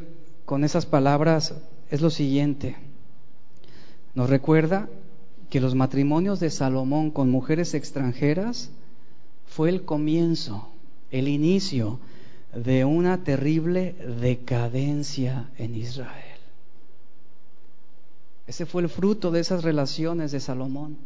[0.46, 1.54] con esas palabras
[1.92, 2.78] es lo siguiente.
[4.16, 4.88] Nos recuerda
[5.50, 8.72] que los matrimonios de Salomón con mujeres extranjeras
[9.46, 10.70] fue el comienzo
[11.12, 12.00] el inicio
[12.54, 16.27] de una terrible decadencia en Israel.
[18.48, 20.98] Ese fue el fruto de esas relaciones de Salomón,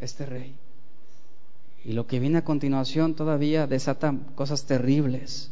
[0.00, 0.54] este rey.
[1.84, 5.50] Y lo que viene a continuación todavía desata cosas terribles.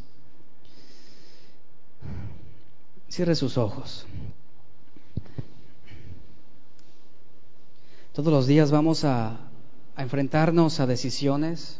[3.09, 4.05] Cierre sus ojos.
[8.11, 9.39] Todos los días vamos a,
[9.95, 11.79] a enfrentarnos a decisiones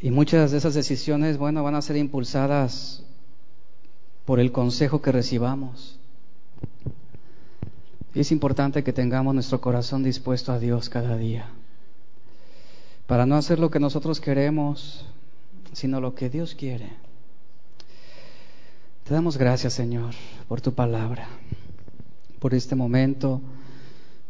[0.00, 3.02] Y muchas de esas decisiones, bueno, van a ser impulsadas
[4.28, 5.98] por el consejo que recibamos.
[8.14, 11.46] Y es importante que tengamos nuestro corazón dispuesto a Dios cada día,
[13.06, 15.06] para no hacer lo que nosotros queremos,
[15.72, 16.90] sino lo que Dios quiere.
[19.04, 20.12] Te damos gracias, Señor,
[20.46, 21.26] por tu palabra,
[22.38, 23.40] por este momento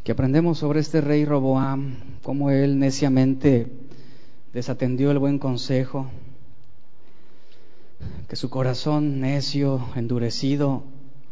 [0.05, 3.67] que aprendemos sobre este rey Roboam, cómo él neciamente
[4.53, 6.09] desatendió el buen consejo,
[8.29, 10.85] que su corazón necio, endurecido,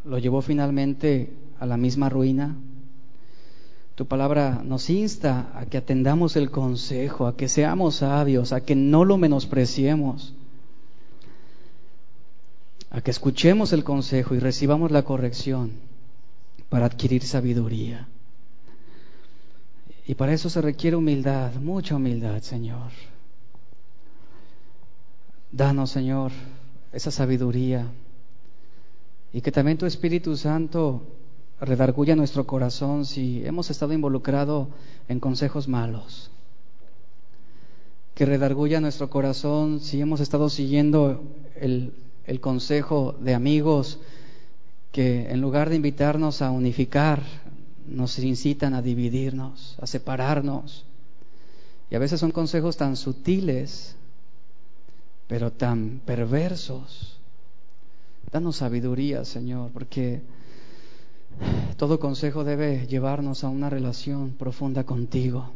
[0.05, 2.57] lo llevó finalmente a la misma ruina.
[3.95, 8.75] Tu palabra nos insta a que atendamos el consejo, a que seamos sabios, a que
[8.75, 10.35] no lo menospreciemos
[12.97, 15.73] a que escuchemos el consejo y recibamos la corrección
[16.71, 18.09] para adquirir sabiduría.
[20.07, 22.91] Y para eso se requiere humildad, mucha humildad, Señor.
[25.53, 26.33] Danos, Señor,
[26.93, 27.87] esa sabiduría
[29.33, 31.03] y que también tu Espíritu Santo
[31.61, 34.69] redarguya nuestro corazón si hemos estado involucrados
[35.09, 36.31] en consejos malos.
[38.15, 41.23] Que redarguya nuestro corazón si hemos estado siguiendo
[41.57, 41.93] el
[42.27, 43.99] el consejo de amigos
[44.93, 47.23] que en lugar de invitarnos a unificar,
[47.87, 50.85] nos incitan a dividirnos, a separarnos.
[51.91, 53.96] Y a veces son consejos tan sutiles,
[55.29, 57.19] pero tan perversos.
[58.31, 60.23] Danos sabiduría, Señor, porque
[61.77, 65.53] todo consejo debe llevarnos a una relación profunda contigo.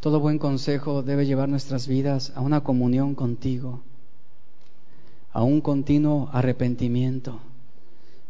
[0.00, 3.82] Todo buen consejo debe llevar nuestras vidas a una comunión contigo
[5.36, 7.40] a un continuo arrepentimiento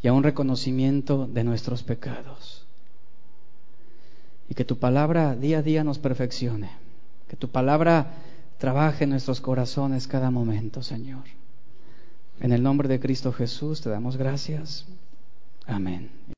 [0.02, 2.66] y a un reconocimiento de nuestros pecados.
[4.48, 6.68] Y que tu palabra día a día nos perfeccione,
[7.28, 8.24] que tu palabra
[8.58, 11.24] trabaje en nuestros corazones cada momento, Señor.
[12.40, 14.86] En el nombre de Cristo Jesús te damos gracias.
[15.66, 16.10] Amén.